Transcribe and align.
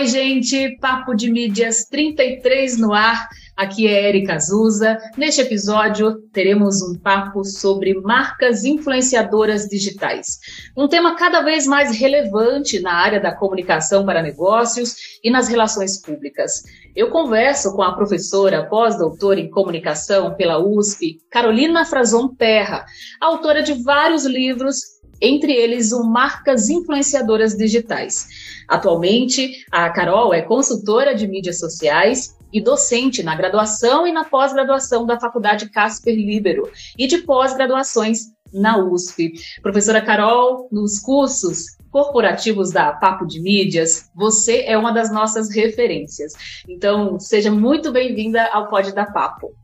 Oi, 0.00 0.06
gente, 0.06 0.78
Papo 0.80 1.14
de 1.14 1.30
Mídias 1.30 1.84
33 1.84 2.78
no 2.78 2.94
ar. 2.94 3.28
Aqui 3.54 3.86
é 3.86 4.08
Erika 4.08 4.36
Azusa. 4.36 4.98
Neste 5.14 5.42
episódio, 5.42 6.22
teremos 6.32 6.80
um 6.80 6.98
papo 6.98 7.44
sobre 7.44 7.92
marcas 8.00 8.64
influenciadoras 8.64 9.68
digitais. 9.68 10.38
Um 10.74 10.88
tema 10.88 11.16
cada 11.16 11.42
vez 11.42 11.66
mais 11.66 11.94
relevante 11.94 12.80
na 12.80 12.94
área 12.94 13.20
da 13.20 13.36
comunicação 13.36 14.06
para 14.06 14.22
negócios 14.22 14.96
e 15.22 15.30
nas 15.30 15.48
relações 15.48 16.00
públicas. 16.00 16.62
Eu 16.96 17.10
converso 17.10 17.76
com 17.76 17.82
a 17.82 17.94
professora 17.94 18.66
pós-doutora 18.70 19.38
em 19.38 19.50
comunicação 19.50 20.34
pela 20.34 20.58
USP, 20.58 21.18
Carolina 21.30 21.84
Frazon 21.84 22.28
Terra, 22.28 22.86
autora 23.20 23.62
de 23.62 23.74
vários 23.82 24.24
livros 24.24 24.98
entre 25.20 25.52
eles 25.52 25.92
o 25.92 26.04
Marcas 26.04 26.68
Influenciadoras 26.68 27.56
Digitais. 27.56 28.28
Atualmente, 28.68 29.64
a 29.70 29.90
Carol 29.90 30.32
é 30.32 30.42
consultora 30.42 31.14
de 31.14 31.26
mídias 31.26 31.58
sociais 31.58 32.36
e 32.52 32.60
docente 32.60 33.22
na 33.22 33.34
graduação 33.34 34.06
e 34.06 34.12
na 34.12 34.24
pós-graduação 34.24 35.06
da 35.06 35.18
Faculdade 35.18 35.68
Casper 35.70 36.14
Libero 36.14 36.70
e 36.98 37.06
de 37.06 37.18
pós-graduações 37.18 38.32
na 38.52 38.78
USP. 38.78 39.32
Professora 39.62 40.00
Carol, 40.00 40.68
nos 40.72 40.98
cursos 40.98 41.76
corporativos 41.90 42.70
da 42.70 42.92
Papo 42.92 43.26
de 43.26 43.40
Mídias, 43.40 44.10
você 44.14 44.62
é 44.62 44.76
uma 44.76 44.92
das 44.92 45.12
nossas 45.12 45.50
referências. 45.50 46.32
Então, 46.68 47.18
seja 47.18 47.50
muito 47.50 47.92
bem-vinda 47.92 48.48
ao 48.52 48.68
Pod 48.68 48.92
da 48.92 49.06
Papo. 49.06 49.54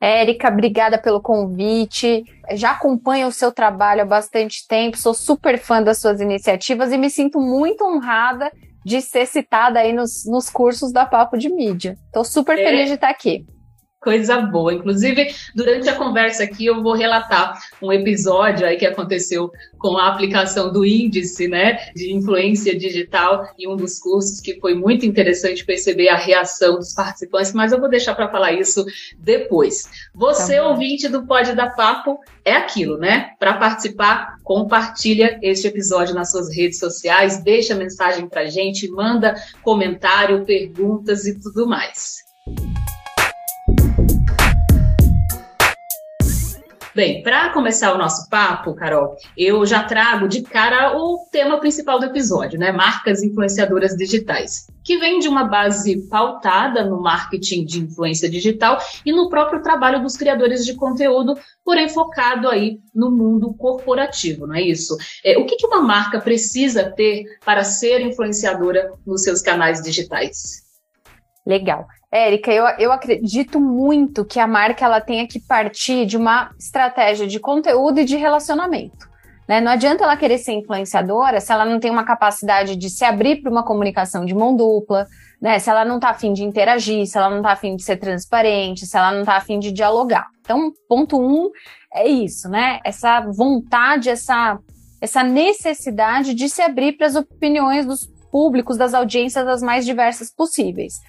Érica, 0.00 0.48
obrigada 0.48 0.98
pelo 0.98 1.20
convite. 1.20 2.24
Já 2.52 2.72
acompanho 2.72 3.28
o 3.28 3.32
seu 3.32 3.50
trabalho 3.50 4.02
há 4.02 4.04
bastante 4.04 4.66
tempo, 4.68 4.98
sou 4.98 5.14
super 5.14 5.58
fã 5.58 5.82
das 5.82 5.98
suas 5.98 6.20
iniciativas 6.20 6.92
e 6.92 6.98
me 6.98 7.10
sinto 7.10 7.40
muito 7.40 7.84
honrada 7.84 8.52
de 8.84 9.00
ser 9.00 9.26
citada 9.26 9.80
aí 9.80 9.92
nos, 9.92 10.24
nos 10.26 10.48
cursos 10.48 10.92
da 10.92 11.04
Papo 11.04 11.36
de 11.36 11.48
Mídia. 11.48 11.96
Estou 12.06 12.24
super 12.24 12.58
é. 12.58 12.64
feliz 12.64 12.88
de 12.88 12.94
estar 12.94 13.10
aqui 13.10 13.44
coisa 14.06 14.40
boa. 14.40 14.72
Inclusive, 14.72 15.34
durante 15.52 15.88
a 15.88 15.96
conversa 15.96 16.44
aqui, 16.44 16.64
eu 16.64 16.80
vou 16.80 16.92
relatar 16.92 17.58
um 17.82 17.92
episódio 17.92 18.64
aí 18.64 18.76
que 18.76 18.86
aconteceu 18.86 19.50
com 19.76 19.98
a 19.98 20.06
aplicação 20.06 20.72
do 20.72 20.86
índice, 20.86 21.48
né, 21.48 21.90
de 21.92 22.12
influência 22.12 22.78
digital 22.78 23.48
em 23.58 23.66
um 23.66 23.74
dos 23.74 23.98
cursos, 23.98 24.40
que 24.40 24.60
foi 24.60 24.74
muito 24.74 25.04
interessante 25.04 25.64
perceber 25.64 26.08
a 26.08 26.16
reação 26.16 26.76
dos 26.76 26.94
participantes, 26.94 27.52
mas 27.52 27.72
eu 27.72 27.80
vou 27.80 27.90
deixar 27.90 28.14
para 28.14 28.30
falar 28.30 28.52
isso 28.52 28.86
depois. 29.18 29.88
Você, 30.14 30.54
tá 30.54 30.68
ouvinte 30.68 31.08
do 31.08 31.26
Pode 31.26 31.52
Dar 31.56 31.74
Papo, 31.74 32.20
é 32.44 32.52
aquilo, 32.52 32.96
né? 32.98 33.30
Para 33.40 33.54
participar, 33.54 34.36
compartilha 34.44 35.36
este 35.42 35.66
episódio 35.66 36.14
nas 36.14 36.30
suas 36.30 36.54
redes 36.54 36.78
sociais, 36.78 37.42
deixa 37.42 37.74
mensagem 37.74 38.28
para 38.28 38.46
gente, 38.46 38.88
manda 38.88 39.34
comentário, 39.64 40.44
perguntas 40.44 41.26
e 41.26 41.36
tudo 41.40 41.66
mais. 41.66 42.24
Bem, 46.96 47.22
para 47.22 47.50
começar 47.50 47.94
o 47.94 47.98
nosso 47.98 48.26
papo, 48.30 48.74
Carol, 48.74 49.18
eu 49.36 49.66
já 49.66 49.84
trago 49.84 50.26
de 50.26 50.40
cara 50.40 50.96
o 50.96 51.28
tema 51.30 51.60
principal 51.60 51.98
do 51.98 52.06
episódio, 52.06 52.58
né? 52.58 52.72
Marcas 52.72 53.22
influenciadoras 53.22 53.94
digitais, 53.94 54.66
que 54.82 54.96
vem 54.96 55.18
de 55.18 55.28
uma 55.28 55.44
base 55.44 56.08
pautada 56.08 56.86
no 56.86 56.98
marketing 56.98 57.66
de 57.66 57.80
influência 57.80 58.30
digital 58.30 58.78
e 59.04 59.12
no 59.12 59.28
próprio 59.28 59.62
trabalho 59.62 60.00
dos 60.00 60.16
criadores 60.16 60.64
de 60.64 60.72
conteúdo, 60.72 61.38
porém 61.62 61.86
focado 61.86 62.48
aí 62.48 62.80
no 62.94 63.10
mundo 63.10 63.52
corporativo, 63.52 64.46
não 64.46 64.54
é 64.54 64.62
isso? 64.62 64.96
É, 65.22 65.36
o 65.36 65.44
que, 65.44 65.56
que 65.56 65.66
uma 65.66 65.82
marca 65.82 66.18
precisa 66.18 66.90
ter 66.92 67.24
para 67.44 67.62
ser 67.62 68.00
influenciadora 68.00 68.90
nos 69.06 69.22
seus 69.22 69.42
canais 69.42 69.82
digitais? 69.82 70.65
Legal. 71.46 71.86
Érica, 72.10 72.50
eu, 72.52 72.64
eu 72.78 72.92
acredito 72.92 73.60
muito 73.60 74.24
que 74.24 74.40
a 74.40 74.46
marca 74.46 74.84
ela 74.84 75.00
tenha 75.00 75.26
que 75.26 75.38
partir 75.38 76.06
de 76.06 76.16
uma 76.16 76.50
estratégia 76.58 77.26
de 77.26 77.38
conteúdo 77.38 78.00
e 78.00 78.04
de 78.04 78.16
relacionamento. 78.16 79.06
Né? 79.48 79.60
Não 79.60 79.70
adianta 79.70 80.02
ela 80.02 80.16
querer 80.16 80.38
ser 80.38 80.52
influenciadora 80.52 81.40
se 81.40 81.52
ela 81.52 81.64
não 81.64 81.78
tem 81.78 81.90
uma 81.90 82.04
capacidade 82.04 82.74
de 82.74 82.90
se 82.90 83.04
abrir 83.04 83.42
para 83.42 83.50
uma 83.50 83.64
comunicação 83.64 84.24
de 84.24 84.34
mão 84.34 84.56
dupla, 84.56 85.06
né? 85.40 85.58
se 85.58 85.70
ela 85.70 85.84
não 85.84 85.96
está 85.96 86.10
afim 86.10 86.32
de 86.32 86.42
interagir, 86.42 87.06
se 87.06 87.16
ela 87.16 87.30
não 87.30 87.38
está 87.38 87.52
afim 87.52 87.76
de 87.76 87.84
ser 87.84 87.96
transparente, 87.96 88.86
se 88.86 88.96
ela 88.96 89.12
não 89.12 89.20
está 89.20 89.36
afim 89.36 89.58
de 89.60 89.70
dialogar. 89.70 90.26
Então, 90.40 90.72
ponto 90.88 91.20
um 91.20 91.50
é 91.94 92.08
isso, 92.08 92.48
né? 92.48 92.80
Essa 92.84 93.20
vontade, 93.20 94.08
essa, 94.08 94.58
essa 95.00 95.22
necessidade 95.22 96.34
de 96.34 96.48
se 96.48 96.62
abrir 96.62 96.92
para 96.92 97.06
as 97.06 97.14
opiniões 97.14 97.86
dos 97.86 98.06
públicos, 98.30 98.76
das 98.76 98.94
audiências 98.94 99.46
as 99.46 99.62
mais 99.62 99.84
diversas 99.84 100.30
possíveis. 100.30 101.00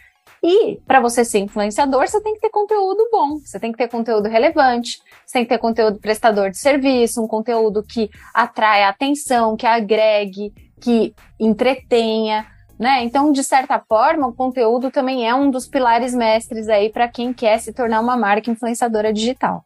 E 0.50 0.80
para 0.88 1.02
você 1.02 1.26
ser 1.26 1.40
influenciador, 1.40 2.08
você 2.08 2.22
tem 2.22 2.34
que 2.34 2.40
ter 2.40 2.50
conteúdo 2.50 3.10
bom, 3.12 3.38
você 3.38 3.60
tem 3.60 3.70
que 3.70 3.78
ter 3.78 3.90
conteúdo 3.90 4.30
relevante, 4.30 5.02
você 5.26 5.34
tem 5.34 5.44
que 5.44 5.50
ter 5.50 5.58
conteúdo 5.58 6.00
prestador 6.00 6.50
de 6.50 6.58
serviço, 6.58 7.22
um 7.22 7.28
conteúdo 7.28 7.84
que 7.84 8.10
atrai 8.34 8.86
atenção, 8.86 9.58
que 9.58 9.66
agregue, 9.66 10.54
que 10.80 11.14
entretenha, 11.38 12.48
né? 12.80 13.04
Então, 13.04 13.34
de 13.34 13.44
certa 13.44 13.78
forma, 13.78 14.26
o 14.26 14.34
conteúdo 14.34 14.90
também 14.90 15.28
é 15.28 15.36
um 15.36 15.52
dos 15.52 15.68
pilares 15.68 16.14
mestres 16.14 16.70
aí 16.70 16.90
para 16.90 17.10
quem 17.10 17.34
quer 17.34 17.60
se 17.60 17.74
tornar 17.74 18.00
uma 18.00 18.16
marca 18.16 18.50
influenciadora 18.50 19.12
digital. 19.12 19.66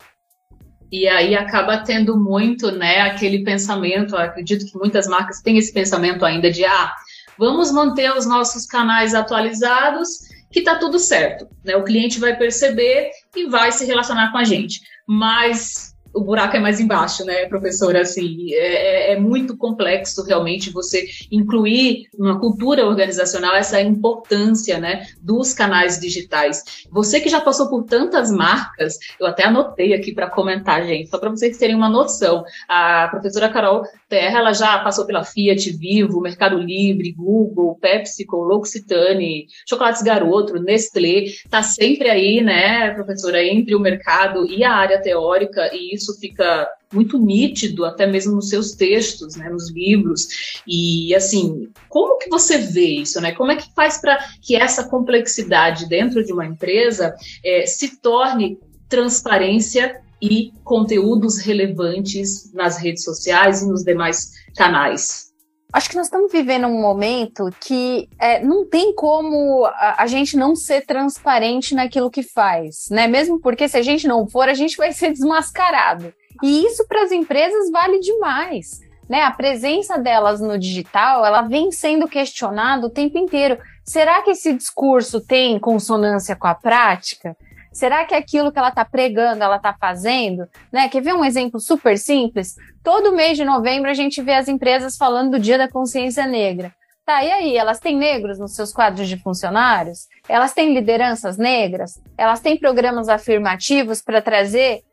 E 0.91 1.07
aí 1.07 1.35
acaba 1.35 1.77
tendo 1.77 2.19
muito, 2.19 2.71
né, 2.71 3.01
aquele 3.01 3.43
pensamento, 3.43 4.17
acredito 4.17 4.65
que 4.65 4.75
muitas 4.79 5.05
marcas 5.05 5.41
têm 5.41 5.59
esse 5.59 5.71
pensamento 5.71 6.25
ainda 6.25 6.49
de 6.49 6.65
ah, 6.65 6.91
vamos 7.37 7.71
manter 7.71 8.11
os 8.17 8.25
nossos 8.25 8.65
canais 8.65 9.13
atualizados 9.13 10.30
que 10.51 10.59
está 10.59 10.75
tudo 10.75 10.99
certo. 10.99 11.47
Né? 11.63 11.75
O 11.75 11.83
cliente 11.83 12.19
vai 12.19 12.35
perceber 12.37 13.11
e 13.35 13.47
vai 13.47 13.71
se 13.71 13.85
relacionar 13.85 14.31
com 14.31 14.37
a 14.37 14.43
gente. 14.43 14.81
Mas 15.07 15.90
o 16.13 16.21
buraco 16.21 16.57
é 16.57 16.59
mais 16.59 16.79
embaixo, 16.79 17.23
né, 17.25 17.45
professora? 17.45 18.01
Assim, 18.01 18.53
é, 18.53 19.11
é, 19.11 19.13
é, 19.13 19.19
muito 19.19 19.55
complexo 19.55 20.23
realmente 20.23 20.69
você 20.69 21.07
incluir 21.31 22.07
uma 22.17 22.39
cultura 22.39 22.85
organizacional 22.85 23.55
essa 23.55 23.81
importância, 23.81 24.79
né, 24.79 25.05
dos 25.21 25.53
canais 25.53 25.99
digitais. 25.99 26.85
Você 26.91 27.19
que 27.19 27.29
já 27.29 27.39
passou 27.39 27.69
por 27.69 27.83
tantas 27.83 28.31
marcas, 28.31 28.97
eu 29.19 29.25
até 29.25 29.45
anotei 29.45 29.93
aqui 29.93 30.13
para 30.13 30.29
comentar, 30.29 30.85
gente, 30.85 31.09
só 31.09 31.17
para 31.17 31.29
vocês 31.29 31.57
terem 31.57 31.75
uma 31.75 31.89
noção. 31.89 32.43
A 32.67 33.07
professora 33.09 33.49
Carol 33.49 33.83
Terra, 34.09 34.39
ela 34.39 34.53
já 34.53 34.79
passou 34.79 35.05
pela 35.05 35.23
Fiat, 35.23 35.71
Vivo, 35.71 36.19
Mercado 36.19 36.57
Livre, 36.57 37.13
Google, 37.13 37.77
PepsiCo, 37.79 38.37
L'Occitane, 38.37 39.47
Chocolates 39.67 40.01
Garoto, 40.01 40.59
Nestlé, 40.59 41.25
tá 41.49 41.63
sempre 41.63 42.09
aí, 42.09 42.41
né, 42.41 42.91
professora, 42.91 43.43
entre 43.43 43.75
o 43.75 43.79
mercado 43.79 44.45
e 44.45 44.63
a 44.63 44.73
área 44.73 45.01
teórica 45.01 45.69
e 45.73 45.95
isso 45.95 46.00
isso 46.01 46.17
fica 46.19 46.67
muito 46.91 47.17
nítido, 47.17 47.85
até 47.85 48.05
mesmo 48.05 48.35
nos 48.35 48.49
seus 48.49 48.73
textos, 48.73 49.35
né, 49.35 49.49
nos 49.49 49.71
livros. 49.71 50.61
E 50.67 51.13
assim, 51.15 51.69
como 51.87 52.17
que 52.17 52.29
você 52.29 52.57
vê 52.57 52.87
isso, 52.87 53.21
né? 53.21 53.31
Como 53.31 53.51
é 53.51 53.55
que 53.55 53.73
faz 53.73 53.99
para 53.99 54.17
que 54.41 54.55
essa 54.55 54.89
complexidade 54.89 55.87
dentro 55.87 56.23
de 56.23 56.33
uma 56.33 56.45
empresa 56.45 57.15
é, 57.43 57.65
se 57.65 58.01
torne 58.01 58.59
transparência 58.89 60.01
e 60.21 60.51
conteúdos 60.63 61.39
relevantes 61.39 62.51
nas 62.53 62.77
redes 62.77 63.03
sociais 63.03 63.61
e 63.61 63.67
nos 63.67 63.83
demais 63.83 64.31
canais? 64.55 65.30
Acho 65.73 65.89
que 65.89 65.95
nós 65.95 66.07
estamos 66.07 66.31
vivendo 66.31 66.67
um 66.67 66.81
momento 66.81 67.49
que 67.61 68.09
é, 68.19 68.43
não 68.43 68.65
tem 68.65 68.93
como 68.93 69.65
a, 69.65 70.03
a, 70.03 70.07
gente 70.07 70.35
não 70.35 70.53
ser 70.53 70.85
transparente 70.85 71.73
naquilo 71.73 72.11
que 72.11 72.23
faz, 72.23 72.89
né? 72.89 73.07
Mesmo 73.07 73.39
porque 73.39 73.69
se 73.69 73.77
a 73.77 73.81
gente 73.81 74.05
não 74.05 74.27
for, 74.27 74.49
a 74.49 74.53
gente 74.53 74.75
vai 74.75 74.91
ser 74.91 75.11
desmascarado. 75.11 76.13
E 76.43 76.65
isso 76.65 76.85
para 76.87 77.03
as 77.03 77.11
empresas 77.11 77.71
vale 77.71 77.99
demais. 77.99 78.81
Né? 79.07 79.21
A 79.23 79.31
presença 79.31 79.97
delas 79.97 80.41
no 80.41 80.57
digital, 80.57 81.25
ela 81.25 81.41
vem 81.41 81.71
sendo 81.71 82.07
questionada 82.07 82.87
o 82.87 82.89
tempo 82.89 83.17
inteiro. 83.17 83.57
Será 83.85 84.21
que 84.21 84.31
esse 84.31 84.53
discurso 84.53 85.21
tem 85.21 85.59
consonância 85.59 86.35
com 86.35 86.47
a 86.47 86.55
prática? 86.55 87.35
Será 87.71 88.03
que 88.03 88.13
aquilo 88.13 88.51
que 88.51 88.59
ela 88.59 88.67
está 88.67 88.83
pregando, 88.83 89.43
ela 89.43 89.55
está 89.55 89.73
fazendo? 89.73 90.47
Né? 90.71 90.89
Quer 90.89 91.01
ver 91.01 91.13
um 91.13 91.23
exemplo 91.23 91.59
super 91.59 91.97
simples? 91.97 92.55
Todo 92.83 93.15
mês 93.15 93.37
de 93.37 93.45
novembro 93.45 93.89
a 93.89 93.93
gente 93.93 94.21
vê 94.21 94.33
as 94.33 94.49
empresas 94.49 94.97
falando 94.97 95.31
do 95.31 95.39
Dia 95.39 95.57
da 95.57 95.69
Consciência 95.69 96.27
Negra. 96.27 96.73
Tá, 97.05 97.23
e 97.23 97.31
aí? 97.31 97.57
Elas 97.57 97.79
têm 97.79 97.97
negros 97.97 98.37
nos 98.37 98.55
seus 98.55 98.73
quadros 98.73 99.07
de 99.07 99.17
funcionários? 99.17 100.07
Elas 100.27 100.53
têm 100.53 100.73
lideranças 100.73 101.37
negras? 101.37 101.99
Elas 102.17 102.41
têm 102.41 102.59
programas 102.59 103.07
afirmativos 103.07 104.01
para 104.01 104.21
trazer 104.21 104.83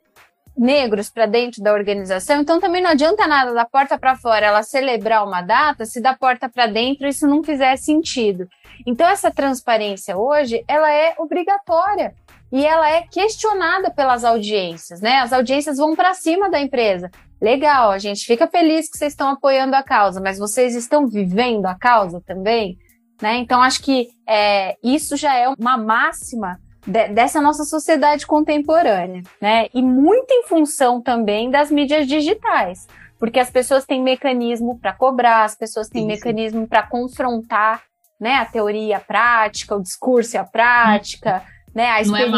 negros 0.57 1.11
para 1.11 1.27
dentro 1.27 1.63
da 1.63 1.73
organização? 1.73 2.41
Então 2.41 2.61
também 2.61 2.83
não 2.83 2.91
adianta 2.91 3.27
nada 3.27 3.53
da 3.53 3.65
porta 3.65 3.99
para 3.99 4.17
fora 4.17 4.47
ela 4.47 4.63
celebrar 4.63 5.25
uma 5.25 5.43
data 5.43 5.85
se 5.85 6.01
da 6.01 6.15
porta 6.15 6.49
para 6.49 6.67
dentro 6.67 7.07
isso 7.07 7.27
não 7.27 7.43
fizer 7.43 7.77
sentido. 7.77 8.49
Então 8.87 9.07
essa 9.07 9.31
transparência 9.31 10.17
hoje, 10.17 10.65
ela 10.67 10.91
é 10.91 11.15
obrigatória 11.19 12.15
e 12.51 12.65
ela 12.65 12.91
é 12.91 13.03
questionada 13.03 13.91
pelas 13.91 14.25
audiências, 14.25 15.01
né? 15.01 15.17
As 15.17 15.33
audiências 15.33 15.77
vão 15.77 15.95
para 15.95 16.15
cima 16.15 16.51
da 16.51 16.61
empresa. 16.61 17.11
Legal, 17.41 17.91
a 17.91 17.99
gente 17.99 18.25
fica 18.25 18.49
feliz 18.49 18.91
que 18.91 18.99
vocês 18.99 19.13
estão 19.13 19.29
apoiando 19.29 19.77
a 19.77 19.83
causa, 19.83 20.21
mas 20.21 20.39
vocês 20.39 20.75
estão 20.75 21.07
vivendo 21.07 21.67
a 21.67 21.75
causa 21.75 22.21
também? 22.27 22.77
Né? 23.21 23.37
Então, 23.37 23.63
acho 23.63 23.83
que 23.83 24.09
é, 24.27 24.77
isso 24.83 25.17
já 25.17 25.35
é 25.37 25.49
uma 25.49 25.77
máxima 25.77 26.59
de, 26.87 27.09
dessa 27.09 27.41
nossa 27.41 27.65
sociedade 27.65 28.27
contemporânea, 28.27 29.23
né? 29.41 29.67
E 29.75 29.83
muito 29.83 30.31
em 30.31 30.45
função 30.45 31.01
também 31.01 31.51
das 31.51 31.71
mídias 31.71 32.07
digitais, 32.07 32.87
porque 33.19 33.39
as 33.39 33.51
pessoas 33.51 33.85
têm 33.85 34.03
mecanismo 34.03 34.79
para 34.79 34.93
cobrar, 34.93 35.45
as 35.45 35.57
pessoas 35.57 35.89
têm 35.89 36.03
sim, 36.03 36.09
mecanismo 36.09 36.67
para 36.67 36.85
confrontar, 36.85 37.83
né? 38.21 38.35
A 38.35 38.47
teoria 38.47 38.97
a 38.97 39.01
prática, 39.01 39.77
o 39.77 39.83
discurso 39.83 40.37
e 40.37 40.39
a 40.39 40.45
prática, 40.45 41.43
hum. 41.45 41.58
Né? 41.75 41.87
A 41.87 42.01
experiência. 42.01 42.31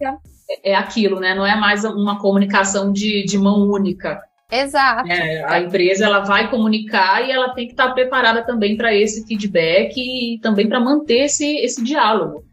Não 0.00 0.20
é, 0.62 0.70
é 0.70 0.74
aquilo, 0.74 1.20
né? 1.20 1.34
Não 1.34 1.46
é 1.46 1.56
mais 1.56 1.84
uma 1.84 2.18
comunicação 2.18 2.92
de, 2.92 3.24
de 3.24 3.38
mão 3.38 3.68
única. 3.68 4.20
Exato. 4.50 5.10
É, 5.10 5.44
a 5.44 5.60
empresa 5.60 6.04
ela 6.04 6.20
vai 6.20 6.48
comunicar 6.48 7.26
e 7.26 7.32
ela 7.32 7.54
tem 7.54 7.66
que 7.66 7.72
estar 7.72 7.92
preparada 7.92 8.44
também 8.44 8.76
para 8.76 8.94
esse 8.94 9.26
feedback 9.26 9.96
e 9.96 10.38
também 10.40 10.68
para 10.68 10.78
manter 10.78 11.24
esse, 11.24 11.56
esse 11.56 11.82
diálogo. 11.82 12.44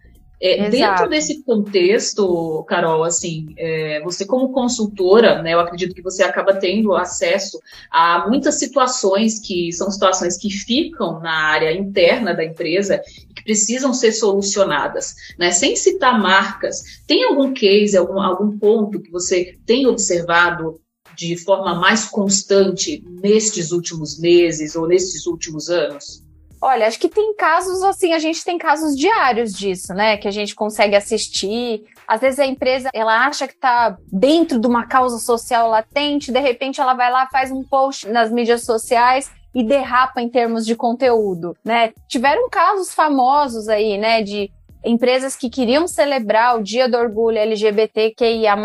É, 0.43 0.69
dentro 0.71 1.07
desse 1.07 1.43
contexto, 1.43 2.65
Carol, 2.67 3.03
assim, 3.03 3.53
é, 3.55 4.01
você 4.01 4.25
como 4.25 4.51
consultora, 4.51 5.39
né, 5.39 5.53
eu 5.53 5.59
acredito 5.59 5.93
que 5.93 6.01
você 6.01 6.23
acaba 6.23 6.55
tendo 6.55 6.95
acesso 6.95 7.59
a 7.91 8.27
muitas 8.27 8.57
situações 8.57 9.39
que 9.39 9.71
são 9.71 9.91
situações 9.91 10.37
que 10.37 10.49
ficam 10.49 11.19
na 11.19 11.31
área 11.31 11.71
interna 11.71 12.33
da 12.33 12.43
empresa 12.43 12.99
precisam 13.43 13.93
ser 13.93 14.11
solucionadas, 14.11 15.15
né? 15.37 15.51
Sem 15.51 15.75
citar 15.75 16.19
marcas, 16.19 16.83
tem 17.07 17.23
algum 17.25 17.53
case, 17.53 17.97
algum, 17.97 18.19
algum 18.19 18.57
ponto 18.57 19.01
que 19.01 19.11
você 19.11 19.57
tem 19.65 19.87
observado 19.87 20.79
de 21.15 21.37
forma 21.37 21.75
mais 21.75 22.05
constante 22.05 23.03
nestes 23.21 23.71
últimos 23.71 24.19
meses 24.19 24.75
ou 24.75 24.87
nestes 24.87 25.25
últimos 25.25 25.69
anos? 25.69 26.23
Olha, 26.63 26.85
acho 26.85 26.99
que 26.99 27.09
tem 27.09 27.35
casos 27.35 27.81
assim, 27.81 28.13
a 28.13 28.19
gente 28.19 28.43
tem 28.45 28.55
casos 28.55 28.95
diários 28.95 29.51
disso, 29.51 29.95
né? 29.95 30.15
Que 30.17 30.27
a 30.27 30.31
gente 30.31 30.53
consegue 30.53 30.95
assistir. 30.95 31.83
Às 32.07 32.21
vezes 32.21 32.39
a 32.39 32.45
empresa 32.45 32.89
ela 32.93 33.25
acha 33.25 33.47
que 33.47 33.55
está 33.55 33.97
dentro 34.11 34.59
de 34.59 34.67
uma 34.67 34.85
causa 34.85 35.17
social 35.17 35.69
latente, 35.69 36.31
de 36.31 36.39
repente 36.39 36.79
ela 36.79 36.93
vai 36.93 37.11
lá, 37.11 37.27
faz 37.31 37.51
um 37.51 37.63
post 37.63 38.07
nas 38.09 38.31
mídias 38.31 38.63
sociais 38.63 39.31
e 39.53 39.63
derrapa 39.63 40.21
em 40.21 40.29
termos 40.29 40.65
de 40.65 40.75
conteúdo, 40.75 41.55
né? 41.63 41.93
Tiveram 42.07 42.49
casos 42.49 42.93
famosos 42.93 43.67
aí, 43.67 43.97
né, 43.97 44.21
de 44.21 44.51
empresas 44.83 45.35
que 45.35 45.49
queriam 45.49 45.87
celebrar 45.87 46.57
o 46.57 46.63
Dia 46.63 46.87
do 46.87 46.97
Orgulho 46.97 47.37
LGBTQIA+, 47.37 48.55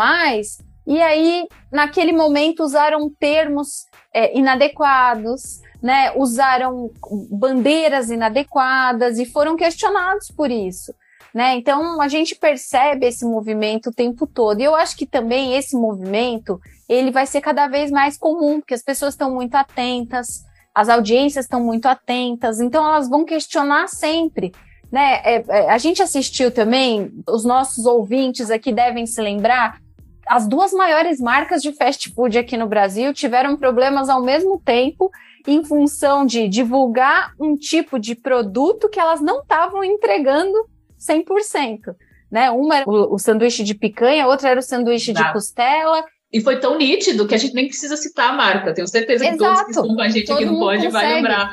e 0.87 1.01
aí, 1.01 1.45
naquele 1.69 2.13
momento, 2.13 2.63
usaram 2.63 3.09
termos 3.19 3.87
é, 4.13 4.37
inadequados, 4.37 5.59
né? 5.83 6.13
Usaram 6.15 6.89
bandeiras 7.29 8.09
inadequadas 8.09 9.19
e 9.19 9.25
foram 9.25 9.57
questionados 9.57 10.31
por 10.31 10.49
isso. 10.49 10.95
Né? 11.33 11.55
Então 11.55 12.01
a 12.01 12.07
gente 12.07 12.35
percebe 12.35 13.05
esse 13.05 13.25
movimento 13.25 13.89
o 13.89 13.93
tempo 13.93 14.25
todo. 14.25 14.61
E 14.61 14.63
eu 14.63 14.73
acho 14.73 14.95
que 14.95 15.05
também 15.05 15.55
esse 15.55 15.75
movimento 15.75 16.59
ele 16.87 17.11
vai 17.11 17.27
ser 17.27 17.41
cada 17.41 17.67
vez 17.67 17.91
mais 17.91 18.17
comum, 18.17 18.59
porque 18.59 18.73
as 18.73 18.81
pessoas 18.81 19.13
estão 19.13 19.35
muito 19.35 19.53
atentas, 19.55 20.45
as 20.77 20.89
audiências 20.89 21.45
estão 21.45 21.59
muito 21.59 21.87
atentas, 21.87 22.61
então 22.61 22.85
elas 22.85 23.09
vão 23.09 23.25
questionar 23.25 23.87
sempre. 23.87 24.51
Né? 24.91 25.21
É, 25.23 25.43
é, 25.47 25.69
a 25.71 25.77
gente 25.79 26.03
assistiu 26.03 26.51
também, 26.51 27.11
os 27.27 27.43
nossos 27.43 27.87
ouvintes 27.87 28.51
aqui 28.51 28.71
devem 28.71 29.07
se 29.07 29.19
lembrar 29.19 29.81
as 30.27 30.47
duas 30.47 30.71
maiores 30.73 31.19
marcas 31.19 31.63
de 31.63 31.71
fast 31.71 32.13
food 32.13 32.37
aqui 32.37 32.55
no 32.55 32.67
Brasil 32.67 33.11
tiveram 33.11 33.57
problemas 33.57 34.07
ao 34.07 34.21
mesmo 34.21 34.61
tempo 34.63 35.09
em 35.47 35.63
função 35.63 36.27
de 36.27 36.47
divulgar 36.47 37.33
um 37.39 37.55
tipo 37.55 37.97
de 37.97 38.13
produto 38.13 38.87
que 38.87 38.99
elas 38.99 39.19
não 39.19 39.39
estavam 39.39 39.83
entregando 39.83 40.53
100%. 40.99 41.95
Né? 42.29 42.51
Uma 42.51 42.77
era 42.77 42.87
o, 42.87 43.15
o 43.15 43.17
sanduíche 43.17 43.63
de 43.63 43.73
picanha, 43.73 44.27
outra 44.27 44.49
era 44.49 44.59
o 44.59 44.63
sanduíche 44.63 45.11
de 45.11 45.31
costela. 45.33 46.05
E 46.31 46.41
foi 46.41 46.59
tão 46.59 46.77
nítido 46.77 47.27
que 47.27 47.35
a 47.35 47.37
gente 47.37 47.53
nem 47.53 47.67
precisa 47.67 47.95
citar 47.95 48.29
a 48.29 48.33
marca. 48.33 48.73
Tenho 48.73 48.87
certeza 48.87 49.23
que 49.23 49.31
Exato. 49.31 49.43
todos 49.43 49.63
que 49.63 49.69
estão 49.71 49.95
com 49.95 50.01
a 50.01 50.09
gente 50.09 50.27
Todo 50.27 50.37
aqui 50.37 50.45
no 50.45 50.59
Pode 50.59 50.87
vai 50.89 51.13
lembrar. 51.13 51.51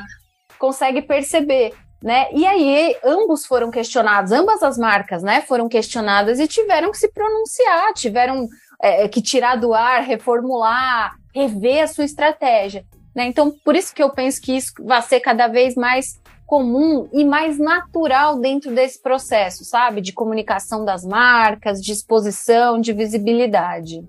Consegue 0.59 1.01
perceber. 1.01 1.73
Né? 2.03 2.27
E 2.33 2.45
aí 2.45 2.95
ambos 3.03 3.45
foram 3.45 3.71
questionados, 3.71 4.31
ambas 4.31 4.61
as 4.61 4.77
marcas, 4.77 5.23
né, 5.23 5.41
foram 5.41 5.67
questionadas 5.67 6.39
e 6.39 6.47
tiveram 6.47 6.91
que 6.91 6.99
se 6.99 7.11
pronunciar, 7.11 7.93
tiveram 7.93 8.47
é, 8.79 9.07
que 9.07 9.21
tirar 9.21 9.55
do 9.55 9.73
ar, 9.73 10.03
reformular, 10.03 11.15
rever 11.33 11.83
a 11.83 11.87
sua 11.87 12.03
estratégia. 12.03 12.85
Né? 13.15 13.25
Então, 13.25 13.51
por 13.63 13.75
isso 13.75 13.95
que 13.95 14.03
eu 14.03 14.09
penso 14.11 14.39
que 14.41 14.55
isso 14.55 14.73
vai 14.81 15.01
ser 15.01 15.19
cada 15.19 15.47
vez 15.47 15.73
mais 15.73 16.19
comum 16.45 17.09
e 17.11 17.25
mais 17.25 17.57
natural 17.57 18.39
dentro 18.39 18.73
desse 18.73 19.01
processo, 19.01 19.65
sabe? 19.65 19.99
De 19.99 20.13
comunicação 20.13 20.85
das 20.85 21.03
marcas, 21.03 21.81
de 21.81 21.91
exposição, 21.91 22.79
de 22.79 22.93
visibilidade. 22.93 24.03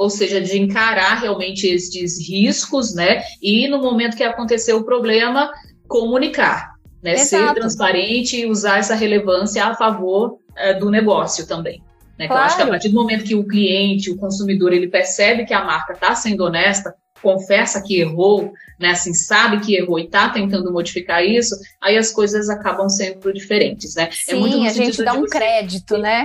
Ou 0.00 0.08
seja, 0.08 0.40
de 0.40 0.58
encarar 0.58 1.20
realmente 1.20 1.66
esses 1.66 2.26
riscos, 2.26 2.94
né? 2.94 3.22
E 3.42 3.68
no 3.68 3.82
momento 3.82 4.16
que 4.16 4.22
aconteceu 4.22 4.78
o 4.78 4.82
problema, 4.82 5.52
comunicar, 5.86 6.70
né? 7.02 7.18
Ser 7.18 7.52
transparente 7.52 8.40
e 8.40 8.46
usar 8.46 8.78
essa 8.78 8.94
relevância 8.94 9.62
a 9.62 9.74
favor 9.74 10.38
é, 10.56 10.72
do 10.72 10.88
negócio 10.90 11.46
também. 11.46 11.82
Né? 12.18 12.26
Claro. 12.26 12.40
eu 12.40 12.46
acho 12.46 12.56
que 12.56 12.62
a 12.62 12.66
partir 12.66 12.88
do 12.88 12.94
momento 12.94 13.24
que 13.24 13.34
o 13.34 13.46
cliente, 13.46 14.10
o 14.10 14.16
consumidor, 14.16 14.72
ele 14.72 14.88
percebe 14.88 15.44
que 15.44 15.52
a 15.52 15.62
marca 15.62 15.92
está 15.92 16.14
sendo 16.14 16.44
honesta, 16.44 16.94
confessa 17.22 17.82
que 17.82 18.00
errou, 18.00 18.52
né, 18.78 18.90
assim, 18.90 19.12
sabe 19.12 19.60
que 19.60 19.76
errou 19.76 19.98
e 19.98 20.04
está 20.04 20.30
tentando 20.30 20.72
modificar 20.72 21.24
isso, 21.24 21.54
aí 21.80 21.98
as 21.98 22.10
coisas 22.10 22.48
acabam 22.48 22.88
sendo 22.88 23.32
diferentes, 23.32 23.94
né? 23.94 24.08
Sim, 24.10 24.32
é 24.32 24.36
muito 24.36 24.66
a 24.66 24.72
gente 24.72 25.04
dá 25.04 25.12
um 25.12 25.26
crédito, 25.26 25.98
né? 25.98 26.24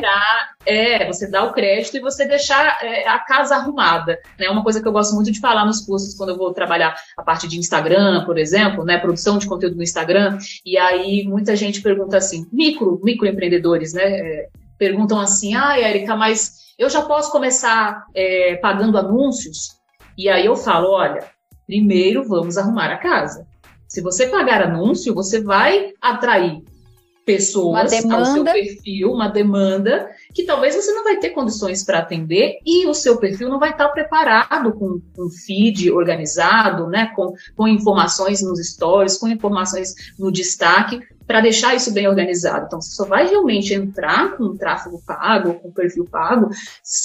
é, 0.66 1.06
você 1.06 1.30
dá 1.30 1.44
o 1.44 1.52
crédito 1.52 1.98
e 1.98 2.00
você 2.00 2.26
deixar 2.26 2.80
é, 2.82 3.08
a 3.08 3.20
casa 3.20 3.56
arrumada, 3.56 4.18
né? 4.40 4.50
Uma 4.50 4.64
coisa 4.64 4.82
que 4.82 4.88
eu 4.88 4.92
gosto 4.92 5.14
muito 5.16 5.32
de 5.32 5.40
falar 5.40 5.66
nos 5.66 5.82
cursos 5.82 6.16
quando 6.16 6.30
eu 6.30 6.38
vou 6.38 6.54
trabalhar 6.54 6.96
a 7.18 7.24
parte 7.24 7.48
de 7.48 7.60
Instagram, 7.60 8.24
por 8.26 8.38
exemplo, 8.38 8.86
né, 8.86 8.98
produção 8.98 9.38
de 9.38 9.48
conteúdo 9.48 9.76
no 9.76 9.84
Instagram, 9.84 10.38
e 10.66 10.78
aí 10.78 11.24
muita 11.28 11.56
gente 11.56 11.82
pergunta 11.82 12.18
assim, 12.18 12.48
micro, 12.52 13.00
microempreendedores, 13.04 13.94
né, 13.94 14.04
é, 14.04 14.48
perguntam 14.78 15.20
assim, 15.20 15.56
ah, 15.56 15.78
Érica, 15.78 16.16
mas 16.16 16.66
eu 16.78 16.90
já 16.90 17.02
posso 17.02 17.32
começar 17.32 18.06
é, 18.14 18.56
pagando 18.56 18.98
anúncios? 18.98 19.75
E 20.18 20.30
aí 20.30 20.46
eu 20.46 20.56
falo, 20.56 20.92
olha, 20.92 21.24
primeiro 21.66 22.28
vamos 22.28 22.58
arrumar 22.58 22.92
a 22.92 22.98
casa. 22.98 23.46
Se 23.88 24.02
você 24.02 24.28
pagar 24.28 24.62
anúncio, 24.62 25.14
você 25.14 25.42
vai 25.42 25.94
atrair 26.02 26.64
pessoas 27.26 27.92
ao 28.06 28.26
seu 28.26 28.44
perfil, 28.44 29.12
uma 29.12 29.28
demanda 29.28 30.08
que 30.34 30.44
talvez 30.44 30.76
você 30.76 30.92
não 30.94 31.04
vai 31.04 31.18
ter 31.18 31.32
condições 31.32 31.84
para 31.84 32.00
atender 32.00 32.60
e 32.64 32.86
o 32.86 32.94
seu 32.94 33.18
perfil 33.18 33.50
não 33.50 33.60
vai 33.60 33.72
estar 33.72 33.90
preparado 33.90 34.72
com 34.74 35.02
um 35.18 35.30
feed 35.30 35.92
organizado, 35.92 36.88
né, 36.88 37.12
com, 37.16 37.34
com 37.56 37.68
informações 37.68 38.44
nos 38.44 38.60
stories, 38.60 39.18
com 39.18 39.28
informações 39.28 39.96
no 40.20 40.32
destaque 40.32 41.02
para 41.28 41.42
deixar 41.42 41.76
isso 41.76 41.92
bem 41.92 42.08
organizado. 42.08 42.66
Então, 42.68 42.80
você 42.80 42.92
só 42.92 43.06
vai 43.06 43.28
realmente 43.28 43.74
entrar 43.74 44.38
com 44.38 44.56
tráfego 44.56 45.02
pago, 45.06 45.56
com 45.56 45.72
perfil 45.72 46.06
pago, 46.06 46.50